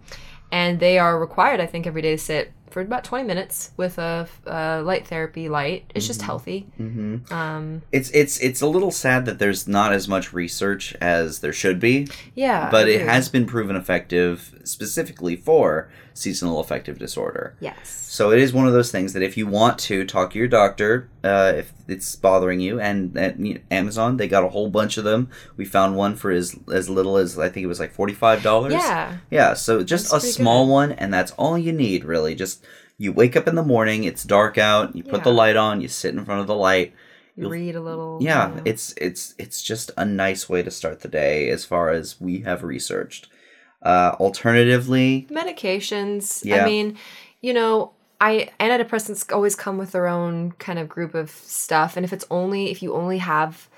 and 0.52 0.80
they 0.80 0.98
are 0.98 1.20
required, 1.20 1.60
I 1.60 1.66
think, 1.66 1.86
every 1.86 2.02
day 2.02 2.12
to 2.12 2.18
sit 2.18 2.54
for 2.70 2.82
about 2.82 3.04
20 3.04 3.24
minutes 3.26 3.72
with 3.78 3.98
a, 3.98 4.28
uh 4.46 4.82
light 4.84 5.08
therapy 5.08 5.50
light. 5.50 5.92
It's 5.96 6.06
just 6.08 6.22
healthy. 6.22 6.68
hmm 6.78 7.18
Um, 7.32 7.82
It's 7.92 8.10
it's 8.12 8.40
it's 8.40 8.62
a 8.62 8.68
little 8.68 8.92
sad 8.92 9.26
that 9.26 9.40
there's 9.40 9.68
not 9.68 9.94
as 9.94 10.08
much 10.08 10.34
research 10.34 10.96
as 11.02 11.40
there 11.40 11.54
should 11.54 11.80
be, 11.80 12.08
yeah, 12.36 12.70
but 12.70 12.88
it 12.90 13.02
has 13.02 13.30
been 13.30 13.46
proven 13.46 13.76
effective 13.76 14.60
specifically 14.64 15.36
for 15.36 15.90
seasonal 16.18 16.60
affective 16.60 16.98
disorder. 16.98 17.56
Yes. 17.60 17.90
So 17.90 18.32
it 18.32 18.40
is 18.40 18.52
one 18.54 18.68
of 18.68 18.74
those 18.74 18.92
things 18.92 19.14
that 19.14 19.22
if 19.24 19.38
you 19.38 19.46
want 19.48 19.78
to 19.80 20.04
talk 20.06 20.32
to 20.32 20.40
your 20.40 20.48
doctor, 20.48 21.10
uh, 21.24 21.54
if 21.58 21.72
it's 21.88 22.16
bothering 22.16 22.60
you, 22.60 22.80
and 22.80 23.16
at 23.18 23.40
you 23.40 23.54
know, 23.56 23.60
Amazon 23.72 24.18
they 24.18 24.28
got 24.28 24.44
a 24.44 24.50
whole 24.50 24.70
bunch 24.70 24.98
of 24.98 25.04
them. 25.04 25.30
We 25.56 25.66
found 25.66 25.96
one 25.96 26.16
for 26.16 26.32
as 26.32 26.58
as 26.74 26.90
little 26.90 27.18
as 27.18 27.38
I 27.38 27.50
think 27.50 27.64
it 27.64 27.68
was 27.68 27.80
like 27.80 27.94
forty 27.94 28.14
five 28.14 28.42
dollars. 28.44 28.74
Yeah. 28.74 29.18
Yeah, 29.30 29.54
so 29.54 29.84
just 29.84 30.12
That's 30.12 30.24
a 30.24 30.28
small 30.34 30.66
good. 30.66 30.72
one, 30.72 30.92
and 30.94 31.14
that's 31.14 31.32
all 31.34 31.58
you 31.58 31.72
need, 31.72 32.04
really. 32.06 32.34
Just 32.36 32.66
you 32.98 33.14
wake 33.14 33.36
up 33.36 33.48
in 33.48 33.54
the 33.56 33.64
morning, 33.64 34.04
it's 34.06 34.24
dark 34.24 34.58
out, 34.58 34.96
you 34.96 35.04
put 35.04 35.24
the 35.24 35.32
light 35.32 35.56
on, 35.56 35.82
you 35.82 35.88
sit 35.88 36.16
in 36.16 36.26
front 36.26 36.42
of 36.42 36.48
the 36.48 36.56
light. 36.56 36.94
You 37.36 37.44
You'll- 37.44 37.52
read 37.52 37.76
a 37.76 37.82
little. 37.82 38.18
Yeah, 38.20 38.50
you 38.50 38.56
know. 38.56 38.62
it's 38.66 38.96
it's 38.98 39.36
it's 39.38 39.62
just 39.62 39.92
a 39.96 40.04
nice 40.06 40.50
way 40.50 40.64
to 40.64 40.72
start 40.72 41.02
the 41.02 41.08
day, 41.08 41.50
as 41.52 41.64
far 41.66 41.92
as 41.92 42.20
we 42.20 42.40
have 42.42 42.64
researched. 42.64 43.28
Uh, 43.82 44.16
alternatively, 44.20 45.28
medications. 45.30 46.44
Yeah. 46.44 46.64
I 46.64 46.66
mean, 46.66 46.98
you 47.42 47.54
know, 47.54 47.92
I 48.20 48.50
antidepressants 48.60 49.32
always 49.32 49.56
come 49.56 49.78
with 49.78 49.92
their 49.92 50.08
own 50.08 50.54
kind 50.54 50.80
of 50.80 50.90
group 50.90 51.14
of 51.14 51.30
stuff, 51.30 51.96
and 51.96 52.04
if 52.04 52.12
it's 52.12 52.26
only 52.32 52.72
if 52.72 52.82
you 52.82 52.94
only 52.94 53.20
have 53.20 53.70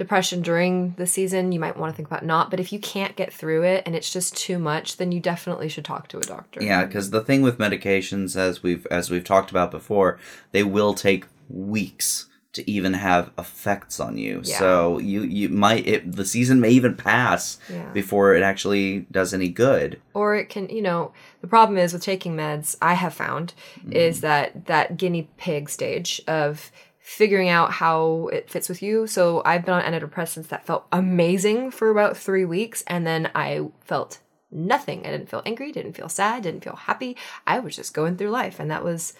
depression 0.00 0.40
during 0.40 0.94
the 0.96 1.06
season, 1.06 1.52
you 1.52 1.60
might 1.60 1.76
want 1.76 1.92
to 1.92 1.96
think 1.96 2.08
about 2.08 2.24
not. 2.24 2.50
But 2.50 2.58
if 2.58 2.72
you 2.72 2.78
can't 2.78 3.14
get 3.16 3.32
through 3.32 3.64
it 3.64 3.82
and 3.84 3.94
it's 3.94 4.10
just 4.10 4.34
too 4.34 4.58
much, 4.58 4.96
then 4.96 5.12
you 5.12 5.20
definitely 5.20 5.68
should 5.68 5.84
talk 5.84 6.08
to 6.08 6.18
a 6.18 6.22
doctor. 6.22 6.62
Yeah, 6.62 6.86
because 6.86 7.10
the 7.10 7.20
thing 7.20 7.42
with 7.42 7.58
medications, 7.58 8.34
as 8.34 8.62
we've 8.62 8.86
as 8.86 9.10
we've 9.10 9.22
talked 9.22 9.50
about 9.50 9.70
before, 9.70 10.18
they 10.52 10.64
will 10.64 10.94
take 10.94 11.26
weeks 11.50 12.29
to 12.52 12.68
even 12.68 12.94
have 12.94 13.30
effects 13.38 14.00
on 14.00 14.18
you. 14.18 14.42
Yeah. 14.44 14.58
So 14.58 14.98
you 14.98 15.22
you 15.22 15.48
might 15.48 15.86
it, 15.86 16.12
the 16.12 16.24
season 16.24 16.60
may 16.60 16.70
even 16.70 16.96
pass 16.96 17.58
Yeah. 17.72 17.90
before 17.92 18.34
it 18.34 18.42
actually 18.42 19.06
does 19.10 19.32
any 19.32 19.48
good. 19.48 20.00
or 20.14 20.34
it 20.34 20.48
can 20.48 20.68
you 20.68 20.82
know 20.82 21.12
the 21.40 21.46
problem 21.46 21.78
is 21.78 21.92
with 21.92 22.02
taking 22.02 22.36
meds 22.36 22.76
i 22.82 22.94
have 22.94 23.14
found 23.14 23.54
is 23.90 24.16
mm-hmm. 24.18 24.26
that 24.26 24.66
that 24.66 24.96
guinea 24.96 25.28
pig 25.36 25.68
stage 25.68 26.20
of 26.26 26.70
figuring 26.98 27.48
out 27.48 27.72
how 27.72 28.28
it 28.32 28.50
fits 28.50 28.68
with 28.68 28.82
you 28.82 29.06
so 29.06 29.42
i've 29.44 29.64
been 29.64 29.74
on 29.74 29.82
antidepressants 29.82 30.48
that 30.48 30.66
felt 30.66 30.86
amazing 30.92 31.70
for 31.70 31.90
about 31.90 32.16
three 32.16 32.44
weeks 32.44 32.82
and 32.86 33.06
then 33.06 33.30
i 33.34 33.60
felt 33.80 34.18
nothing 34.52 35.06
i 35.06 35.10
didn't 35.10 35.28
feel 35.28 35.42
angry 35.46 35.72
didn't 35.72 35.92
feel 35.92 36.08
sad 36.08 36.42
didn't 36.42 36.62
feel 36.62 36.76
happy 36.76 37.16
i 37.46 37.58
was 37.58 37.76
just 37.76 37.94
going 37.94 38.16
through 38.16 38.30
life 38.30 38.58
and 38.58 38.70
that 38.70 38.84
was 38.84 39.14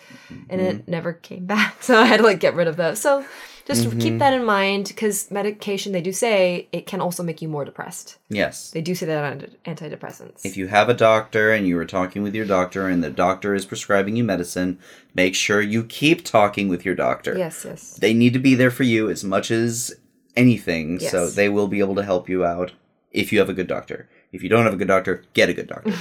and 0.49 0.61
it 0.61 0.79
mm-hmm. 0.79 0.91
never 0.91 1.13
came 1.13 1.47
back 1.55 1.83
so 1.83 1.99
i 1.99 2.05
had 2.05 2.19
to 2.19 2.23
like 2.23 2.41
get 2.41 2.55
rid 2.55 2.69
of 2.69 2.77
those 2.77 3.01
so 3.01 3.25
just 3.67 3.85
mm-hmm. 3.85 3.99
keep 4.01 4.19
that 4.19 4.35
in 4.35 4.45
mind 4.45 4.89
because 4.89 5.31
medication 5.31 5.93
they 5.93 6.01
do 6.01 6.13
say 6.13 6.67
it 6.73 6.87
can 6.87 7.01
also 7.01 7.23
make 7.23 7.41
you 7.41 7.49
more 7.49 7.65
depressed 7.65 8.19
Yes. 8.29 8.71
they 8.71 8.81
do 8.81 8.95
say 8.95 9.07
that 9.07 9.25
on 9.33 9.75
antidepressants 9.75 10.45
If 10.45 10.57
you 10.57 10.67
have 10.69 10.89
a 10.89 10.95
doctor 10.95 11.53
and 11.53 11.67
you 11.67 11.79
are 11.79 11.85
talking 11.85 12.23
with 12.23 12.35
your 12.35 12.47
doctor 12.47 12.89
and 12.89 13.03
the 13.03 13.11
doctor 13.11 13.55
is 13.55 13.65
prescribing 13.65 14.17
you 14.17 14.25
medicine, 14.25 14.79
make 15.15 15.35
sure 15.35 15.61
you 15.61 15.85
keep 15.85 16.25
talking 16.25 16.69
with 16.69 16.85
your 16.85 16.95
doctor. 16.95 17.37
Yes, 17.37 17.65
yes. 17.65 17.95
They 17.95 18.15
need 18.15 18.33
to 18.33 18.39
be 18.39 18.55
there 18.55 18.71
for 18.71 18.85
you 18.85 19.11
as 19.11 19.25
much 19.25 19.51
as 19.51 19.95
anything, 20.37 21.01
yes. 21.01 21.11
so 21.11 21.29
they 21.29 21.49
will 21.49 21.69
be 21.69 21.81
able 21.81 21.95
to 21.97 22.05
help 22.05 22.29
you 22.29 22.45
out 22.45 22.73
if 23.11 23.33
you 23.33 23.39
have 23.39 23.49
a 23.49 23.55
good 23.55 23.67
doctor. 23.67 24.09
If 24.33 24.43
you 24.43 24.49
don't 24.49 24.65
have 24.65 24.75
a 24.75 24.77
good 24.77 24.89
doctor, 24.89 25.25
get 25.35 25.49
a 25.49 25.55
good 25.55 25.67
doctor. 25.69 25.93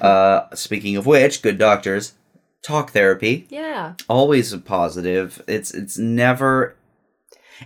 uh, 0.00 0.54
speaking 0.54 0.96
of 0.96 1.06
which, 1.06 1.42
good 1.42 1.58
doctors, 1.58 2.14
talk 2.62 2.90
therapy, 2.90 3.46
Yeah. 3.50 3.94
always 4.08 4.52
a 4.52 4.58
positive. 4.58 5.42
It's 5.46 5.72
it's 5.72 5.96
never 5.98 6.74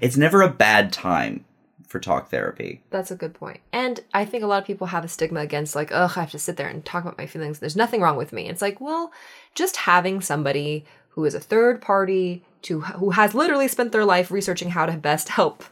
it's 0.00 0.16
never 0.16 0.42
a 0.42 0.48
bad 0.48 0.92
time 0.92 1.44
for 1.86 1.98
talk 2.00 2.30
therapy. 2.30 2.82
That's 2.90 3.10
a 3.10 3.16
good 3.16 3.34
point. 3.34 3.60
And 3.72 4.00
I 4.14 4.24
think 4.24 4.42
a 4.42 4.46
lot 4.46 4.62
of 4.62 4.66
people 4.66 4.86
have 4.88 5.04
a 5.04 5.08
stigma 5.08 5.40
against 5.40 5.74
like, 5.74 5.90
ugh, 5.92 6.12
I 6.16 6.20
have 6.20 6.30
to 6.30 6.38
sit 6.38 6.56
there 6.56 6.68
and 6.68 6.82
talk 6.84 7.04
about 7.04 7.18
my 7.18 7.26
feelings. 7.26 7.58
There's 7.58 7.76
nothing 7.76 8.00
wrong 8.00 8.16
with 8.16 8.32
me. 8.32 8.48
It's 8.48 8.62
like, 8.62 8.80
well, 8.80 9.12
just 9.54 9.76
having 9.76 10.20
somebody 10.22 10.86
who 11.10 11.24
is 11.26 11.34
a 11.34 11.40
third 11.40 11.82
party 11.82 12.42
to 12.62 12.80
who 12.80 13.10
has 13.10 13.34
literally 13.34 13.68
spent 13.68 13.92
their 13.92 14.04
life 14.06 14.30
researching 14.30 14.70
how 14.70 14.86
to 14.86 14.92
best 14.92 15.28
help 15.28 15.62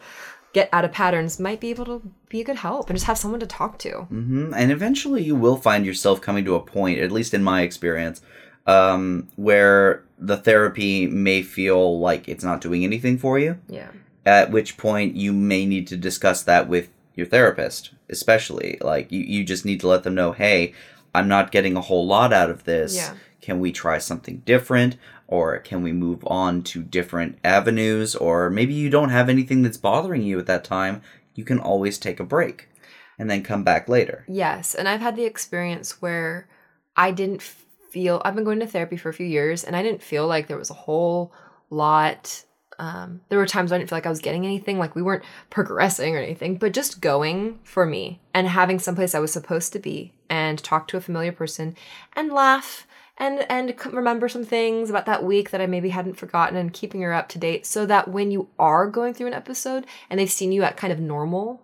get 0.52 0.68
out 0.72 0.84
of 0.84 0.92
patterns 0.92 1.38
might 1.38 1.60
be 1.60 1.70
able 1.70 1.84
to 1.84 2.02
be 2.28 2.40
a 2.40 2.44
good 2.44 2.56
help 2.56 2.88
and 2.88 2.96
just 2.96 3.06
have 3.06 3.18
someone 3.18 3.40
to 3.40 3.46
talk 3.46 3.78
to. 3.78 4.02
hmm 4.02 4.52
And 4.54 4.72
eventually 4.72 5.22
you 5.22 5.36
will 5.36 5.56
find 5.56 5.86
yourself 5.86 6.20
coming 6.20 6.44
to 6.44 6.54
a 6.56 6.60
point, 6.60 6.98
at 6.98 7.12
least 7.12 7.34
in 7.34 7.42
my 7.44 7.62
experience, 7.62 8.20
um, 8.66 9.28
where 9.36 10.04
the 10.18 10.36
therapy 10.36 11.06
may 11.06 11.42
feel 11.42 11.98
like 11.98 12.28
it's 12.28 12.44
not 12.44 12.60
doing 12.60 12.84
anything 12.84 13.16
for 13.18 13.38
you. 13.38 13.58
Yeah. 13.68 13.90
At 14.26 14.50
which 14.50 14.76
point 14.76 15.16
you 15.16 15.32
may 15.32 15.66
need 15.66 15.86
to 15.88 15.96
discuss 15.96 16.42
that 16.42 16.68
with 16.68 16.90
your 17.14 17.26
therapist, 17.26 17.92
especially. 18.08 18.78
Like 18.80 19.10
you, 19.10 19.20
you 19.20 19.44
just 19.44 19.64
need 19.64 19.80
to 19.80 19.88
let 19.88 20.02
them 20.02 20.14
know, 20.14 20.32
hey, 20.32 20.74
I'm 21.14 21.28
not 21.28 21.52
getting 21.52 21.76
a 21.76 21.80
whole 21.80 22.06
lot 22.06 22.32
out 22.32 22.50
of 22.50 22.64
this. 22.64 22.96
Yeah. 22.96 23.14
Can 23.40 23.60
we 23.60 23.72
try 23.72 23.98
something 23.98 24.42
different? 24.44 24.96
Or 25.30 25.58
can 25.60 25.82
we 25.82 25.92
move 25.92 26.24
on 26.26 26.62
to 26.64 26.82
different 26.82 27.38
avenues? 27.44 28.16
Or 28.16 28.50
maybe 28.50 28.74
you 28.74 28.90
don't 28.90 29.10
have 29.10 29.28
anything 29.28 29.62
that's 29.62 29.76
bothering 29.76 30.22
you 30.22 30.38
at 30.40 30.46
that 30.46 30.64
time. 30.64 31.02
You 31.34 31.44
can 31.44 31.60
always 31.60 31.98
take 31.98 32.18
a 32.18 32.24
break 32.24 32.68
and 33.16 33.30
then 33.30 33.44
come 33.44 33.62
back 33.62 33.88
later. 33.88 34.24
Yes, 34.26 34.74
and 34.74 34.88
I've 34.88 35.00
had 35.00 35.14
the 35.14 35.24
experience 35.24 36.02
where 36.02 36.48
I 36.96 37.12
didn't 37.12 37.42
feel 37.42 38.20
I've 38.24 38.34
been 38.34 38.44
going 38.44 38.60
to 38.60 38.66
therapy 38.66 38.96
for 38.96 39.08
a 39.08 39.14
few 39.14 39.26
years 39.26 39.62
and 39.62 39.76
I 39.76 39.82
didn't 39.82 40.02
feel 40.02 40.26
like 40.26 40.48
there 40.48 40.58
was 40.58 40.70
a 40.70 40.74
whole 40.74 41.32
lot 41.70 42.44
um, 42.80 43.20
there 43.28 43.38
were 43.38 43.46
times 43.46 43.72
I 43.72 43.78
didn't 43.78 43.90
feel 43.90 43.98
like 43.98 44.06
I 44.06 44.10
was 44.10 44.22
getting 44.22 44.46
anything, 44.46 44.78
like 44.78 44.94
we 44.94 45.02
weren't 45.02 45.22
progressing 45.50 46.16
or 46.16 46.18
anything, 46.18 46.56
but 46.56 46.72
just 46.72 47.02
going 47.02 47.58
for 47.62 47.84
me 47.84 48.22
and 48.32 48.48
having 48.48 48.78
someplace 48.78 49.14
I 49.14 49.18
was 49.18 49.34
supposed 49.34 49.74
to 49.74 49.78
be 49.78 50.14
and 50.30 50.58
talk 50.58 50.88
to 50.88 50.96
a 50.96 51.02
familiar 51.02 51.30
person 51.30 51.76
and 52.14 52.32
laugh 52.32 52.86
and 53.20 53.46
and 53.48 53.74
remember 53.92 54.28
some 54.28 54.44
things 54.44 54.90
about 54.90 55.06
that 55.06 55.22
week 55.22 55.50
that 55.50 55.60
I 55.60 55.66
maybe 55.66 55.90
hadn't 55.90 56.14
forgotten 56.14 56.56
and 56.56 56.72
keeping 56.72 57.02
her 57.02 57.12
up 57.12 57.28
to 57.30 57.38
date 57.38 57.66
so 57.66 57.86
that 57.86 58.08
when 58.08 58.32
you 58.32 58.48
are 58.58 58.88
going 58.88 59.14
through 59.14 59.28
an 59.28 59.34
episode 59.34 59.86
and 60.08 60.18
they've 60.18 60.30
seen 60.30 60.50
you 60.50 60.64
at 60.64 60.76
kind 60.76 60.92
of 60.92 60.98
normal 60.98 61.62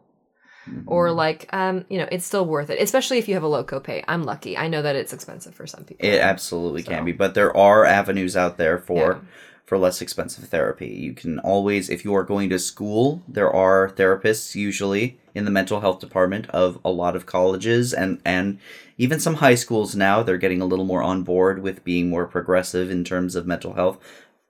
or 0.87 1.13
like 1.13 1.49
um 1.53 1.85
you 1.89 1.97
know 1.99 2.09
it's 2.11 2.27
still 2.27 2.45
worth 2.45 2.71
it 2.71 2.81
especially 2.83 3.19
if 3.19 3.29
you 3.29 3.35
have 3.35 3.43
a 3.45 3.49
low 3.49 3.65
copay. 3.65 4.05
I'm 4.09 4.25
lucky. 4.25 4.57
I 4.59 4.67
know 4.69 4.83
that 4.83 4.97
it's 4.97 5.13
expensive 5.13 5.55
for 5.55 5.67
some 5.67 5.85
people. 5.85 6.09
It 6.09 6.21
absolutely 6.21 6.83
So- 6.83 6.91
can 6.91 7.05
be, 7.05 7.13
but 7.13 7.35
there 7.35 7.57
are 7.57 7.85
avenues 7.85 8.37
out 8.37 8.57
there 8.59 8.79
for 8.79 8.95
Yeah. 9.13 9.19
For 9.67 9.77
less 9.77 10.01
expensive 10.01 10.45
therapy. 10.49 10.87
You 10.89 11.13
can 11.13 11.39
always, 11.41 11.91
if 11.91 12.05
you 12.05 12.15
are 12.15 12.23
going 12.23 12.49
to 12.51 12.59
school, 12.59 13.23
there 13.27 13.51
are 13.53 13.91
therapists 13.91 14.55
usually 14.55 15.19
in 15.35 15.45
the 15.45 15.51
mental 15.51 15.81
health 15.81 15.99
department 16.01 16.49
of 16.51 16.79
a 16.85 16.91
lot 16.91 17.17
of 17.17 17.27
colleges 17.27 17.93
and 17.93 18.21
and 18.25 18.59
even 18.97 19.19
some 19.21 19.35
high 19.35 19.57
schools 19.57 19.95
now. 19.97 20.23
They're 20.23 20.39
getting 20.39 20.63
a 20.63 20.67
little 20.67 20.85
more 20.87 21.03
on 21.03 21.23
board 21.25 21.63
with 21.63 21.85
being 21.85 22.09
more 22.09 22.27
progressive 22.27 22.91
in 22.91 23.05
terms 23.05 23.35
of 23.35 23.47
mental 23.47 23.75
health. 23.75 23.99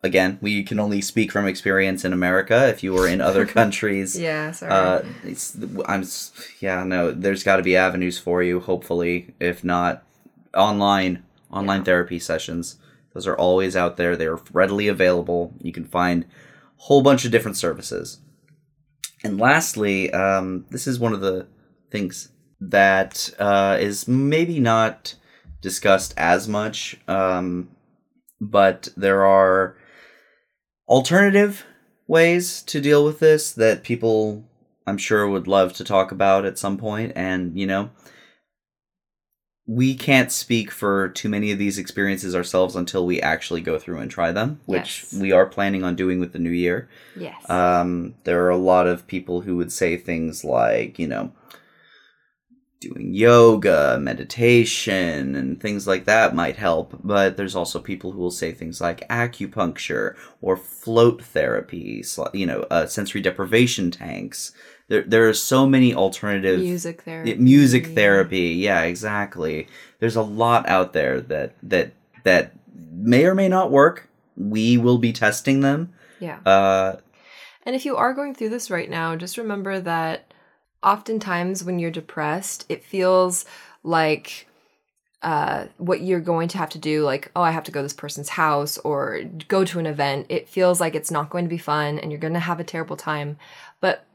Again, 0.03 0.39
we 0.43 0.63
can 0.63 0.79
only 0.79 1.01
speak 1.01 1.33
from 1.33 1.49
experience 1.49 2.05
in 2.05 2.13
America. 2.13 2.69
If 2.69 2.83
you 2.85 2.93
were 2.93 3.09
in 3.09 3.21
other 3.23 3.47
countries, 3.59 4.17
yeah 4.21 4.53
sorry 4.53 4.71
uh, 4.73 5.03
it's, 5.25 5.57
I'm 5.89 6.05
yeah 6.61 6.85
no. 6.85 7.11
There's 7.11 7.43
got 7.43 7.57
to 7.57 7.63
be 7.63 7.75
avenues 7.77 8.19
for 8.19 8.43
you. 8.43 8.61
Hopefully, 8.61 9.35
if 9.41 9.65
not 9.65 10.05
online 10.55 11.25
online 11.51 11.79
Yeah. 11.81 11.85
therapy 11.85 12.19
sessions, 12.19 12.77
those 13.17 13.27
are 13.27 13.39
always 13.39 13.75
out 13.75 13.97
there. 13.97 14.15
They're 14.15 14.39
readily 14.53 14.89
available. 14.89 15.55
You 15.63 15.73
can 15.73 15.87
find 15.87 16.25
a 16.25 16.27
whole 16.83 17.01
bunch 17.01 17.25
of 17.25 17.31
different 17.31 17.57
services. 17.57 18.19
And 19.25 19.41
lastly, 19.41 20.13
um, 20.13 20.67
this 20.69 20.87
is 20.87 21.01
one 21.01 21.15
of 21.15 21.23
the 21.23 21.47
things 21.91 22.29
that 22.61 23.31
uh, 23.39 23.79
is 23.81 24.07
maybe 24.07 24.61
not 24.61 25.15
discussed 25.63 26.13
as 26.19 26.47
much, 26.47 26.99
um, 27.09 27.71
but 28.39 28.89
there 28.99 29.25
are 29.25 29.79
alternative 30.87 31.65
ways 32.07 32.61
to 32.65 32.83
deal 32.83 33.03
with 33.03 33.19
this 33.19 33.51
that 33.51 33.83
people 33.83 34.45
I'm 34.87 34.99
sure 34.99 35.27
would 35.27 35.49
love 35.49 35.73
to 35.73 35.85
talk 35.85 36.13
about 36.13 36.45
at 36.45 36.59
some 36.59 36.77
point 36.77 37.13
and 37.17 37.59
you 37.59 37.67
know 37.67 37.91
we 39.69 39.95
can't 39.97 40.31
speak 40.31 40.71
for 40.71 41.09
too 41.09 41.29
many 41.29 41.51
of 41.51 41.59
these 41.59 41.77
experiences 41.77 42.37
ourselves 42.37 42.77
until 42.77 43.05
we 43.05 43.21
actually 43.21 43.61
go 43.61 43.79
through 43.79 43.99
and 43.99 44.11
try 44.11 44.31
them 44.33 44.61
which 44.67 45.05
Yes. 45.11 45.21
we 45.21 45.33
are 45.33 45.47
planning 45.47 45.83
on 45.83 45.97
doing 45.97 46.21
with 46.21 46.33
the 46.33 46.39
new 46.39 46.51
year 46.51 46.89
yes 47.17 47.49
um, 47.51 48.15
there 48.25 48.45
are 48.45 48.51
a 48.51 48.57
lot 48.57 48.87
of 48.87 49.07
people 49.07 49.41
who 49.41 49.57
would 49.57 49.73
say 49.73 49.97
things 49.97 50.45
like, 50.45 50.99
you 50.99 51.09
know, 51.09 51.33
doing 52.81 53.15
yoga, 53.15 53.99
meditation, 54.01 55.35
and 55.35 55.61
things 55.61 55.87
like 55.87 56.05
that 56.05 56.35
might 56.35 56.57
help. 56.57 56.95
But 57.03 57.37
there's 57.37 57.57
also 57.57 57.81
people 57.81 58.13
who 58.13 58.19
will 58.21 58.31
say 58.31 58.53
things 58.53 58.81
like 58.81 59.09
acupuncture 59.09 60.15
or 60.43 60.57
float 60.57 61.23
therapy, 61.23 62.05
you 62.35 62.47
know, 62.47 62.67
uh, 62.71 62.87
sensory 62.87 63.23
deprivation 63.23 63.91
tanks. 63.91 64.53
There, 64.88 65.03
there 65.03 65.29
are 65.29 65.35
so 65.35 65.66
many 65.66 65.94
alternative 65.94 66.61
music 66.61 67.03
therapy 67.03 67.31
yeah, 67.31 67.37
music 67.37 67.87
therapy. 67.88 68.51
Yeah, 68.51 68.83
exactly. 68.83 69.66
There's 69.99 70.16
a 70.16 70.22
lot 70.22 70.68
out 70.68 70.92
there 70.92 71.20
that 71.22 71.55
that 71.62 71.92
that 72.25 72.53
may 72.75 73.27
or 73.27 73.35
may 73.35 73.49
not 73.49 73.70
work. 73.70 74.09
We 74.37 74.77
will 74.79 74.99
be 74.99 75.12
testing 75.12 75.61
them. 75.61 75.92
yeah 76.20 76.38
Uh, 76.46 76.96
and 77.64 77.75
if 77.75 77.85
you 77.85 77.96
are 77.96 78.14
going 78.14 78.35
through 78.35 78.51
this 78.51 78.70
right 78.70 78.88
now 78.88 79.16
just 79.16 79.38
remember 79.38 79.81
that 79.81 80.33
oftentimes 80.83 81.64
when 81.64 81.79
you're 81.79 81.90
depressed 81.90 82.64
it 82.68 82.85
feels 82.85 83.44
like 83.83 84.46
uh, 85.22 85.66
what 85.79 86.03
you're 86.03 86.20
going 86.20 86.46
to 86.46 86.59
have 86.59 86.68
to 86.68 86.79
do, 86.79 87.03
like, 87.03 87.33
oh, 87.35 87.42
I 87.42 87.51
have 87.51 87.64
to 87.64 87.72
go 87.72 87.81
to 87.81 87.85
this 87.85 87.92
person's 87.92 88.29
house 88.29 88.79
or 88.79 89.22
go 89.49 89.64
to 89.64 89.81
an 89.81 89.87
event, 89.87 90.27
it 90.29 90.49
feels 90.49 90.81
like 90.81 90.94
it's 90.94 91.11
not 91.11 91.31
going 91.31 91.44
to 91.44 91.49
be 91.49 91.59
fun 91.59 91.99
and 91.99 92.12
you're 92.12 92.20
going 92.20 92.35
to 92.35 92.38
have 92.38 92.61
a 92.61 92.64
terrible 92.64 92.96
time. 92.96 93.37
But 93.81 94.06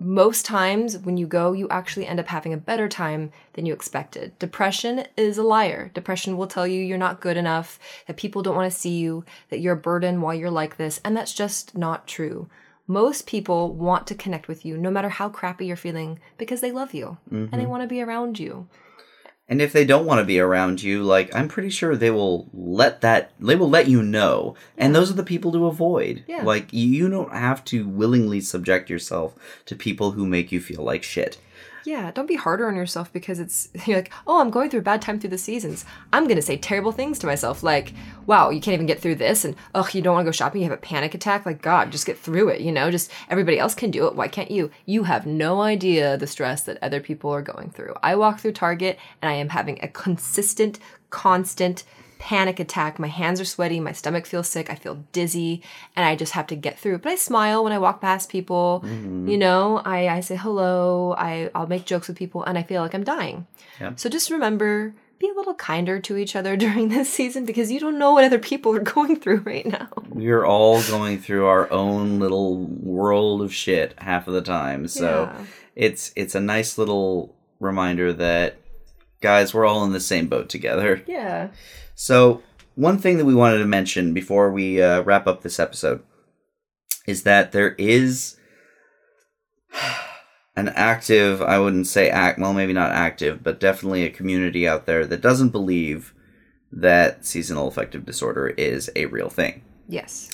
most 0.00 0.44
times 0.44 0.96
when 0.96 1.16
you 1.16 1.26
go, 1.26 1.52
you 1.52 1.68
actually 1.68 2.06
end 2.06 2.20
up 2.20 2.28
having 2.28 2.52
a 2.52 2.58
better 2.58 2.88
time 2.88 3.32
than 3.54 3.66
you 3.66 3.72
expected. 3.72 4.38
Depression 4.38 5.04
is 5.16 5.38
a 5.38 5.42
liar. 5.42 5.90
Depression 5.92 6.36
will 6.36 6.46
tell 6.46 6.66
you 6.66 6.80
you're 6.80 6.96
not 6.96 7.20
good 7.20 7.36
enough, 7.36 7.80
that 8.06 8.16
people 8.16 8.42
don't 8.42 8.54
want 8.54 8.70
to 8.70 8.78
see 8.78 8.96
you, 8.96 9.24
that 9.50 9.58
you're 9.58 9.74
a 9.74 9.76
burden 9.76 10.20
while 10.20 10.34
you're 10.34 10.50
like 10.50 10.76
this, 10.76 11.00
and 11.04 11.16
that's 11.16 11.34
just 11.34 11.76
not 11.76 12.06
true. 12.06 12.48
Most 12.86 13.26
people 13.26 13.74
want 13.74 14.06
to 14.06 14.14
connect 14.14 14.48
with 14.48 14.64
you 14.64 14.78
no 14.78 14.90
matter 14.90 15.10
how 15.10 15.28
crappy 15.28 15.66
you're 15.66 15.76
feeling 15.76 16.20
because 16.38 16.60
they 16.60 16.72
love 16.72 16.94
you 16.94 17.18
and 17.30 17.50
they 17.50 17.58
mm-hmm. 17.58 17.68
want 17.68 17.82
to 17.82 17.86
be 17.86 18.00
around 18.00 18.38
you. 18.38 18.66
And 19.48 19.62
if 19.62 19.72
they 19.72 19.86
don't 19.86 20.04
want 20.04 20.18
to 20.18 20.26
be 20.26 20.38
around 20.38 20.82
you, 20.82 21.02
like 21.02 21.34
I'm 21.34 21.48
pretty 21.48 21.70
sure 21.70 21.96
they 21.96 22.10
will 22.10 22.48
let 22.52 23.00
that 23.00 23.30
they 23.40 23.56
will 23.56 23.70
let 23.70 23.88
you 23.88 24.02
know. 24.02 24.54
And 24.76 24.94
those 24.94 25.10
are 25.10 25.14
the 25.14 25.22
people 25.22 25.52
to 25.52 25.66
avoid. 25.66 26.22
Yeah. 26.26 26.42
Like 26.42 26.72
you 26.72 27.08
don't 27.08 27.32
have 27.32 27.64
to 27.66 27.88
willingly 27.88 28.40
subject 28.40 28.90
yourself 28.90 29.34
to 29.66 29.74
people 29.74 30.12
who 30.12 30.26
make 30.26 30.52
you 30.52 30.60
feel 30.60 30.82
like 30.82 31.02
shit. 31.02 31.38
Yeah, 31.88 32.10
don't 32.10 32.26
be 32.26 32.36
harder 32.36 32.68
on 32.68 32.76
yourself 32.76 33.10
because 33.14 33.40
it's 33.40 33.70
you're 33.86 33.96
like, 33.96 34.12
oh, 34.26 34.42
I'm 34.42 34.50
going 34.50 34.68
through 34.68 34.80
a 34.80 34.82
bad 34.82 35.00
time 35.00 35.18
through 35.18 35.30
the 35.30 35.38
seasons. 35.38 35.86
I'm 36.12 36.28
gonna 36.28 36.42
say 36.42 36.58
terrible 36.58 36.92
things 36.92 37.18
to 37.20 37.26
myself, 37.26 37.62
like, 37.62 37.94
wow, 38.26 38.50
you 38.50 38.60
can't 38.60 38.74
even 38.74 38.84
get 38.84 39.00
through 39.00 39.14
this, 39.14 39.42
and 39.42 39.56
oh, 39.74 39.88
you 39.94 40.02
don't 40.02 40.12
want 40.12 40.26
to 40.26 40.28
go 40.28 40.32
shopping, 40.32 40.60
you 40.60 40.68
have 40.68 40.78
a 40.78 40.82
panic 40.82 41.14
attack. 41.14 41.46
Like, 41.46 41.62
God, 41.62 41.90
just 41.90 42.04
get 42.04 42.18
through 42.18 42.50
it. 42.50 42.60
You 42.60 42.72
know, 42.72 42.90
just 42.90 43.10
everybody 43.30 43.58
else 43.58 43.74
can 43.74 43.90
do 43.90 44.06
it. 44.06 44.16
Why 44.16 44.28
can't 44.28 44.50
you? 44.50 44.70
You 44.84 45.04
have 45.04 45.24
no 45.24 45.62
idea 45.62 46.18
the 46.18 46.26
stress 46.26 46.62
that 46.64 46.76
other 46.82 47.00
people 47.00 47.30
are 47.30 47.40
going 47.40 47.70
through. 47.70 47.94
I 48.02 48.16
walk 48.16 48.40
through 48.40 48.52
Target 48.52 48.98
and 49.22 49.30
I 49.30 49.34
am 49.36 49.48
having 49.48 49.78
a 49.82 49.88
consistent, 49.88 50.78
constant 51.08 51.84
panic 52.18 52.58
attack. 52.60 52.98
My 52.98 53.06
hands 53.08 53.40
are 53.40 53.44
sweaty, 53.44 53.80
my 53.80 53.92
stomach 53.92 54.26
feels 54.26 54.48
sick, 54.48 54.70
I 54.70 54.74
feel 54.74 55.04
dizzy, 55.12 55.62
and 55.96 56.04
I 56.04 56.16
just 56.16 56.32
have 56.32 56.46
to 56.48 56.56
get 56.56 56.78
through 56.78 56.96
it. 56.96 57.02
But 57.02 57.12
I 57.12 57.16
smile 57.16 57.62
when 57.64 57.72
I 57.72 57.78
walk 57.78 58.00
past 58.00 58.28
people. 58.30 58.82
Mm-hmm. 58.84 59.28
You 59.28 59.38
know, 59.38 59.78
I, 59.84 60.08
I 60.08 60.20
say 60.20 60.36
hello, 60.36 61.14
I, 61.16 61.50
I'll 61.54 61.66
make 61.66 61.84
jokes 61.84 62.08
with 62.08 62.16
people, 62.16 62.42
and 62.44 62.58
I 62.58 62.62
feel 62.62 62.82
like 62.82 62.94
I'm 62.94 63.04
dying. 63.04 63.46
Yeah. 63.80 63.92
So 63.96 64.08
just 64.08 64.30
remember 64.30 64.94
be 65.20 65.28
a 65.28 65.34
little 65.34 65.54
kinder 65.54 65.98
to 65.98 66.16
each 66.16 66.36
other 66.36 66.56
during 66.64 66.90
this 66.90 67.12
season 67.12 67.44
because 67.44 67.72
you 67.72 67.80
don't 67.80 67.98
know 67.98 68.12
what 68.12 68.22
other 68.24 68.38
people 68.38 68.72
are 68.74 68.78
going 68.94 69.16
through 69.18 69.38
right 69.40 69.66
now. 69.66 69.88
We're 70.10 70.44
all 70.44 70.80
going 70.84 71.18
through 71.20 71.46
our 71.46 71.70
own 71.72 72.20
little 72.20 72.56
world 72.66 73.42
of 73.42 73.52
shit 73.52 73.94
half 73.98 74.28
of 74.28 74.34
the 74.34 74.42
time. 74.42 74.86
So 74.86 75.24
Yeah. 75.32 75.44
it's 75.74 76.12
it's 76.14 76.34
a 76.36 76.40
nice 76.40 76.78
little 76.78 77.34
reminder 77.58 78.12
that 78.12 78.58
guys, 79.20 79.52
we're 79.52 79.66
all 79.66 79.84
in 79.84 79.92
the 79.92 79.98
same 80.00 80.28
boat 80.28 80.48
together. 80.48 81.02
Yeah. 81.06 81.48
So, 82.00 82.44
one 82.76 82.98
thing 82.98 83.18
that 83.18 83.24
we 83.24 83.34
wanted 83.34 83.58
to 83.58 83.66
mention 83.66 84.14
before 84.14 84.52
we 84.52 84.80
uh, 84.80 85.00
wrap 85.02 85.26
up 85.26 85.42
this 85.42 85.58
episode 85.58 86.00
is 87.08 87.24
that 87.24 87.50
there 87.50 87.74
is 87.74 88.36
an 90.56 90.68
active, 90.68 91.42
I 91.42 91.58
wouldn't 91.58 91.88
say 91.88 92.08
act, 92.08 92.38
well, 92.38 92.54
maybe 92.54 92.72
not 92.72 92.92
active, 92.92 93.42
but 93.42 93.58
definitely 93.58 94.04
a 94.04 94.10
community 94.10 94.66
out 94.66 94.86
there 94.86 95.06
that 95.06 95.20
doesn't 95.20 95.48
believe 95.48 96.14
that 96.70 97.26
seasonal 97.26 97.66
affective 97.66 98.06
disorder 98.06 98.46
is 98.46 98.88
a 98.94 99.06
real 99.06 99.28
thing. 99.28 99.64
Yes. 99.88 100.30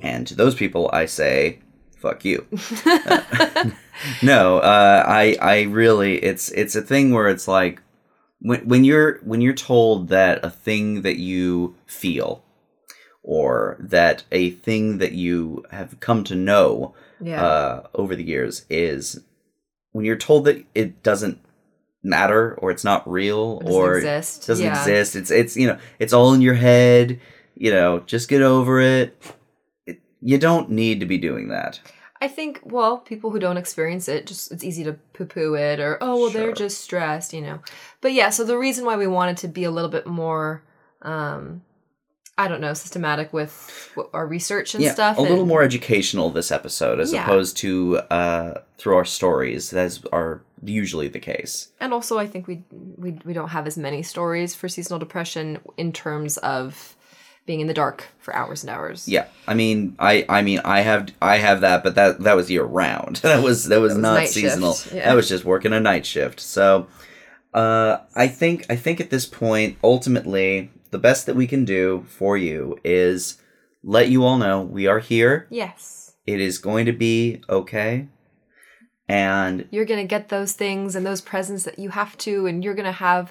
And 0.00 0.28
to 0.28 0.36
those 0.36 0.54
people, 0.54 0.90
I 0.92 1.06
say, 1.06 1.58
fuck 1.96 2.24
you. 2.24 2.46
no, 4.22 4.58
uh, 4.58 5.04
I 5.08 5.36
I 5.40 5.62
really 5.62 6.22
it's 6.22 6.50
it's 6.52 6.76
a 6.76 6.82
thing 6.82 7.12
where 7.12 7.28
it's 7.28 7.48
like 7.48 7.82
when 8.44 8.60
when 8.68 8.84
you're 8.84 9.18
when 9.24 9.40
you're 9.40 9.54
told 9.54 10.08
that 10.08 10.44
a 10.44 10.50
thing 10.50 11.00
that 11.02 11.16
you 11.16 11.74
feel 11.86 12.42
or 13.22 13.76
that 13.80 14.22
a 14.30 14.50
thing 14.50 14.98
that 14.98 15.12
you 15.12 15.64
have 15.70 15.98
come 16.00 16.22
to 16.24 16.34
know 16.34 16.94
Yeah. 17.20 17.42
uh, 17.44 17.86
over 17.94 18.14
the 18.14 18.22
years 18.34 18.66
is 18.68 19.20
when 19.92 20.04
you're 20.04 20.16
told 20.28 20.44
that 20.44 20.62
it 20.74 21.02
doesn't 21.02 21.38
matter 22.02 22.54
or 22.56 22.70
it's 22.70 22.84
not 22.84 23.10
real 23.10 23.60
It 23.64 23.70
or 23.70 23.96
exist. 23.96 24.46
doesn't 24.46 24.64
Yeah. 24.66 24.78
exist 24.78 25.16
it's 25.16 25.30
it's 25.30 25.56
you 25.56 25.66
know 25.66 25.78
it's 25.98 26.12
all 26.12 26.34
in 26.34 26.42
your 26.42 26.54
head 26.54 27.18
you 27.54 27.70
know 27.72 28.00
just 28.00 28.28
get 28.28 28.42
over 28.42 28.78
it. 28.80 29.16
it 29.86 30.00
you 30.20 30.36
don't 30.36 30.68
need 30.70 31.00
to 31.00 31.06
be 31.06 31.16
doing 31.16 31.48
that 31.48 31.80
I 32.20 32.28
think, 32.28 32.60
well, 32.64 32.98
people 32.98 33.30
who 33.30 33.38
don't 33.38 33.56
experience 33.56 34.08
it, 34.08 34.26
just 34.26 34.50
it's 34.52 34.64
easy 34.64 34.84
to 34.84 34.94
poo 35.12 35.26
poo 35.26 35.54
it 35.54 35.80
or, 35.80 35.98
oh, 36.00 36.16
well, 36.18 36.30
they're 36.30 36.52
just 36.52 36.80
stressed, 36.80 37.32
you 37.32 37.40
know. 37.42 37.58
But 38.00 38.12
yeah, 38.12 38.30
so 38.30 38.44
the 38.44 38.56
reason 38.56 38.84
why 38.84 38.96
we 38.96 39.06
wanted 39.06 39.36
to 39.38 39.48
be 39.48 39.64
a 39.64 39.70
little 39.70 39.90
bit 39.90 40.06
more, 40.06 40.62
um, 41.02 41.62
I 42.38 42.48
don't 42.48 42.60
know, 42.60 42.72
systematic 42.74 43.32
with 43.32 43.92
our 44.12 44.26
research 44.26 44.74
and 44.74 44.82
yeah, 44.82 44.92
stuff. 44.92 45.18
a 45.18 45.22
little 45.22 45.46
more 45.46 45.62
educational 45.62 46.30
this 46.30 46.50
episode 46.50 46.98
as 47.00 47.12
Yeah. 47.12 47.24
opposed 47.24 47.56
to 47.58 47.98
uh, 48.10 48.60
through 48.78 48.96
our 48.96 49.04
stories. 49.04 49.70
That's 49.70 50.00
are 50.12 50.40
usually 50.62 51.08
the 51.08 51.20
case. 51.20 51.68
And 51.78 51.92
also, 51.92 52.18
I 52.18 52.26
think 52.26 52.46
we, 52.46 52.64
we 52.96 53.18
we 53.24 53.34
don't 53.34 53.50
have 53.50 53.66
as 53.66 53.76
many 53.76 54.02
stories 54.02 54.54
for 54.54 54.68
seasonal 54.68 54.98
depression 54.98 55.58
in 55.76 55.92
terms 55.92 56.38
of 56.38 56.93
being 57.46 57.60
in 57.60 57.66
the 57.66 57.74
dark 57.74 58.08
for 58.20 58.34
hours 58.34 58.62
and 58.62 58.70
hours. 58.70 59.06
Yeah, 59.06 59.26
I 59.46 59.54
mean, 59.54 59.96
I 59.98 60.24
I 60.28 60.42
mean, 60.42 60.60
I 60.64 60.80
have 60.80 61.10
I 61.20 61.36
have 61.36 61.60
that, 61.60 61.82
but 61.84 61.94
that 61.96 62.20
that 62.20 62.36
was 62.36 62.50
year 62.50 62.64
round. 62.64 63.16
That 63.22 63.42
was 63.42 63.64
that 63.64 63.80
was, 63.80 63.92
That 63.94 64.00
was 64.00 64.02
not 64.02 64.28
seasonal. 64.28 64.76
yeah. 64.92 65.04
That 65.06 65.14
was 65.14 65.28
just 65.28 65.44
working 65.44 65.72
a 65.72 65.80
night 65.80 66.06
shift. 66.06 66.40
So, 66.40 66.86
uh, 67.52 67.98
I 68.14 68.28
think 68.28 68.66
I 68.70 68.76
think 68.76 69.00
at 69.00 69.10
this 69.10 69.26
point, 69.26 69.76
ultimately, 69.84 70.70
the 70.90 70.98
best 70.98 71.26
that 71.26 71.36
we 71.36 71.46
can 71.46 71.64
do 71.64 72.04
for 72.08 72.36
you 72.38 72.78
is 72.84 73.40
let 73.82 74.08
you 74.08 74.24
all 74.24 74.38
know 74.38 74.62
we 74.62 74.86
are 74.86 75.00
here. 75.00 75.46
Yes. 75.50 76.14
It 76.26 76.40
is 76.40 76.56
going 76.56 76.86
to 76.86 76.92
be 76.92 77.42
okay, 77.50 78.08
and 79.08 79.68
You're 79.70 79.84
going 79.84 80.00
to 80.00 80.06
get 80.08 80.30
those 80.30 80.52
things 80.52 80.96
and 80.96 81.04
those 81.04 81.20
presents 81.20 81.64
that 81.64 81.78
you 81.78 81.90
have 81.90 82.16
to, 82.18 82.46
and 82.46 82.64
you're 82.64 82.74
going 82.74 82.86
to 82.86 82.92
have, 82.92 83.30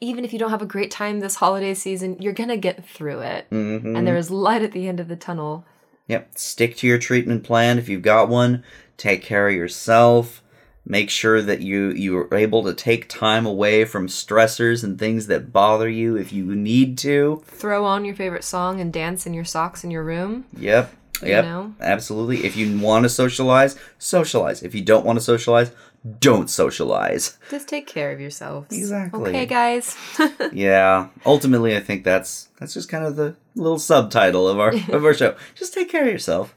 even 0.00 0.24
if 0.24 0.32
you 0.32 0.38
don't 0.38 0.50
have 0.50 0.62
a 0.62 0.66
great 0.66 0.90
time 0.90 1.20
this 1.20 1.36
holiday 1.36 1.74
season, 1.74 2.16
you're 2.20 2.32
going 2.32 2.48
to 2.50 2.56
get 2.56 2.84
through 2.86 3.20
it. 3.20 3.46
mhm. 3.50 3.96
And 3.96 4.06
there 4.06 4.16
is 4.16 4.30
light 4.30 4.62
at 4.62 4.72
the 4.72 4.86
end 4.88 5.00
of 5.00 5.08
the 5.08 5.16
tunnel. 5.16 5.64
Yep. 6.06 6.30
Stick 6.36 6.76
to 6.78 6.86
your 6.86 6.98
treatment 6.98 7.44
plan 7.44 7.78
if 7.78 7.88
you've 7.88 8.02
got 8.02 8.28
one. 8.28 8.62
Take 8.96 9.22
care 9.22 9.48
of 9.48 9.54
yourself. 9.54 10.42
Make 10.86 11.10
sure 11.10 11.42
that 11.42 11.60
you 11.60 11.90
you 11.90 12.16
are 12.16 12.34
able 12.34 12.62
to 12.64 12.72
take 12.72 13.08
time 13.10 13.44
away 13.44 13.84
from 13.84 14.06
stressors 14.06 14.82
and 14.82 14.98
things 14.98 15.26
that 15.26 15.52
bother 15.52 15.86
you 15.88 16.16
if 16.16 16.32
you 16.32 16.46
need 16.54 16.96
to. 16.98 17.42
Throw 17.46 17.84
on 17.84 18.06
your 18.06 18.14
favorite 18.14 18.44
song 18.44 18.80
and 18.80 18.90
dance 18.90 19.26
in 19.26 19.34
your 19.34 19.44
socks 19.44 19.84
in 19.84 19.90
your 19.90 20.02
room. 20.02 20.46
Yep. 20.56 20.94
You 21.20 21.28
Yep. 21.28 21.44
know? 21.44 21.74
Absolutely. 21.80 22.46
If 22.46 22.56
you 22.56 22.78
want 22.78 23.02
to 23.02 23.08
socialize, 23.10 23.76
socialize. 23.98 24.62
If 24.62 24.74
you 24.74 24.80
don't 24.80 25.04
want 25.04 25.18
to 25.18 25.24
socialize, 25.24 25.72
don't 26.20 26.48
socialize. 26.48 27.38
Just 27.50 27.68
take 27.68 27.86
care 27.86 28.12
of 28.12 28.20
yourselves. 28.20 28.76
Exactly. 28.76 29.30
Okay, 29.30 29.46
guys. 29.46 29.96
Yeah. 30.52 31.08
Ultimately, 31.26 31.76
I 31.76 31.80
think 31.80 32.04
that's 32.04 32.48
that's 32.58 32.74
just 32.74 32.88
kind 32.88 33.04
of 33.04 33.16
the 33.16 33.34
little 33.54 33.78
subtitle 33.78 34.48
of 34.48 34.58
our 34.58 34.72
of 34.94 35.04
our 35.04 35.14
show. 35.14 35.36
Just 35.54 35.74
take 35.74 35.90
care 35.90 36.02
of 36.06 36.12
yourself. 36.12 36.54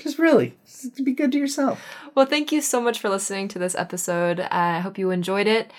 Just 0.00 0.18
really, 0.18 0.56
just 0.66 1.04
be 1.04 1.12
good 1.12 1.30
to 1.32 1.38
yourself. 1.38 1.80
well, 2.16 2.26
thank 2.26 2.50
you 2.50 2.60
so 2.60 2.80
much 2.80 2.98
for 2.98 3.08
listening 3.08 3.46
to 3.48 3.58
this 3.60 3.76
episode. 3.76 4.40
I 4.40 4.80
hope 4.80 4.98
you 4.98 5.10
enjoyed 5.10 5.46
it. 5.46 5.70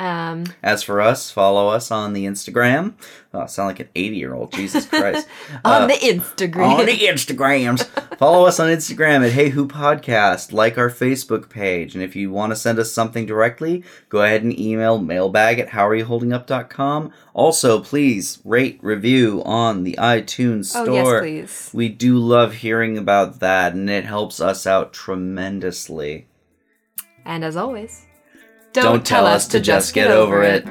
Um, 0.00 0.44
As 0.62 0.84
for 0.84 1.00
us, 1.00 1.28
follow 1.32 1.68
us 1.70 1.90
on 1.90 2.12
the 2.12 2.24
Instagram. 2.24 2.94
Oh, 3.34 3.40
I 3.40 3.46
sound 3.46 3.66
like 3.66 3.80
an 3.80 3.88
80 3.96 4.16
year 4.16 4.32
old. 4.32 4.52
Jesus 4.52 4.86
Christ. 4.88 5.26
on 5.64 5.82
Uh, 5.82 5.86
the 5.88 5.94
Instagram. 5.94 6.78
on 6.78 6.86
the 6.86 6.92
Instagrams. 6.98 7.84
follow 8.18 8.46
us 8.46 8.60
on 8.60 8.68
Instagram 8.68 9.26
at 9.26 9.32
Hey 9.32 9.48
Who 9.48 9.66
Podcast. 9.66 10.52
Like 10.52 10.78
our 10.78 10.88
Facebook 10.88 11.48
page. 11.48 11.94
And 11.96 12.04
if 12.04 12.14
you 12.14 12.30
want 12.30 12.52
to 12.52 12.56
send 12.56 12.78
us 12.78 12.92
something 12.92 13.26
directly, 13.26 13.82
go 14.08 14.22
ahead 14.22 14.44
and 14.44 14.56
email 14.56 14.98
mailbag 14.98 15.58
at 15.58 15.70
howareyouholdingup.com. 15.70 17.12
Also, 17.34 17.80
please 17.80 18.38
rate, 18.44 18.78
review 18.82 19.42
on 19.44 19.82
the 19.82 19.96
iTunes 19.98 20.66
store. 20.66 20.88
oh, 20.88 20.94
yes, 20.94 21.20
please. 21.20 21.70
We 21.74 21.88
do 21.88 22.18
love 22.18 22.54
hearing 22.54 22.96
about 22.98 23.40
that, 23.40 23.74
and 23.74 23.90
it 23.90 24.04
helps 24.04 24.40
us 24.40 24.64
out 24.66 24.92
tremendously. 24.92 26.28
And 27.24 27.44
as 27.44 27.56
always, 27.56 28.06
Don't, 28.72 29.04
tell 29.04 29.26
us 29.26 29.48
to 29.48 29.60
just 29.60 29.94
get 29.94 30.10
over 30.10 30.42
it. 30.42 30.66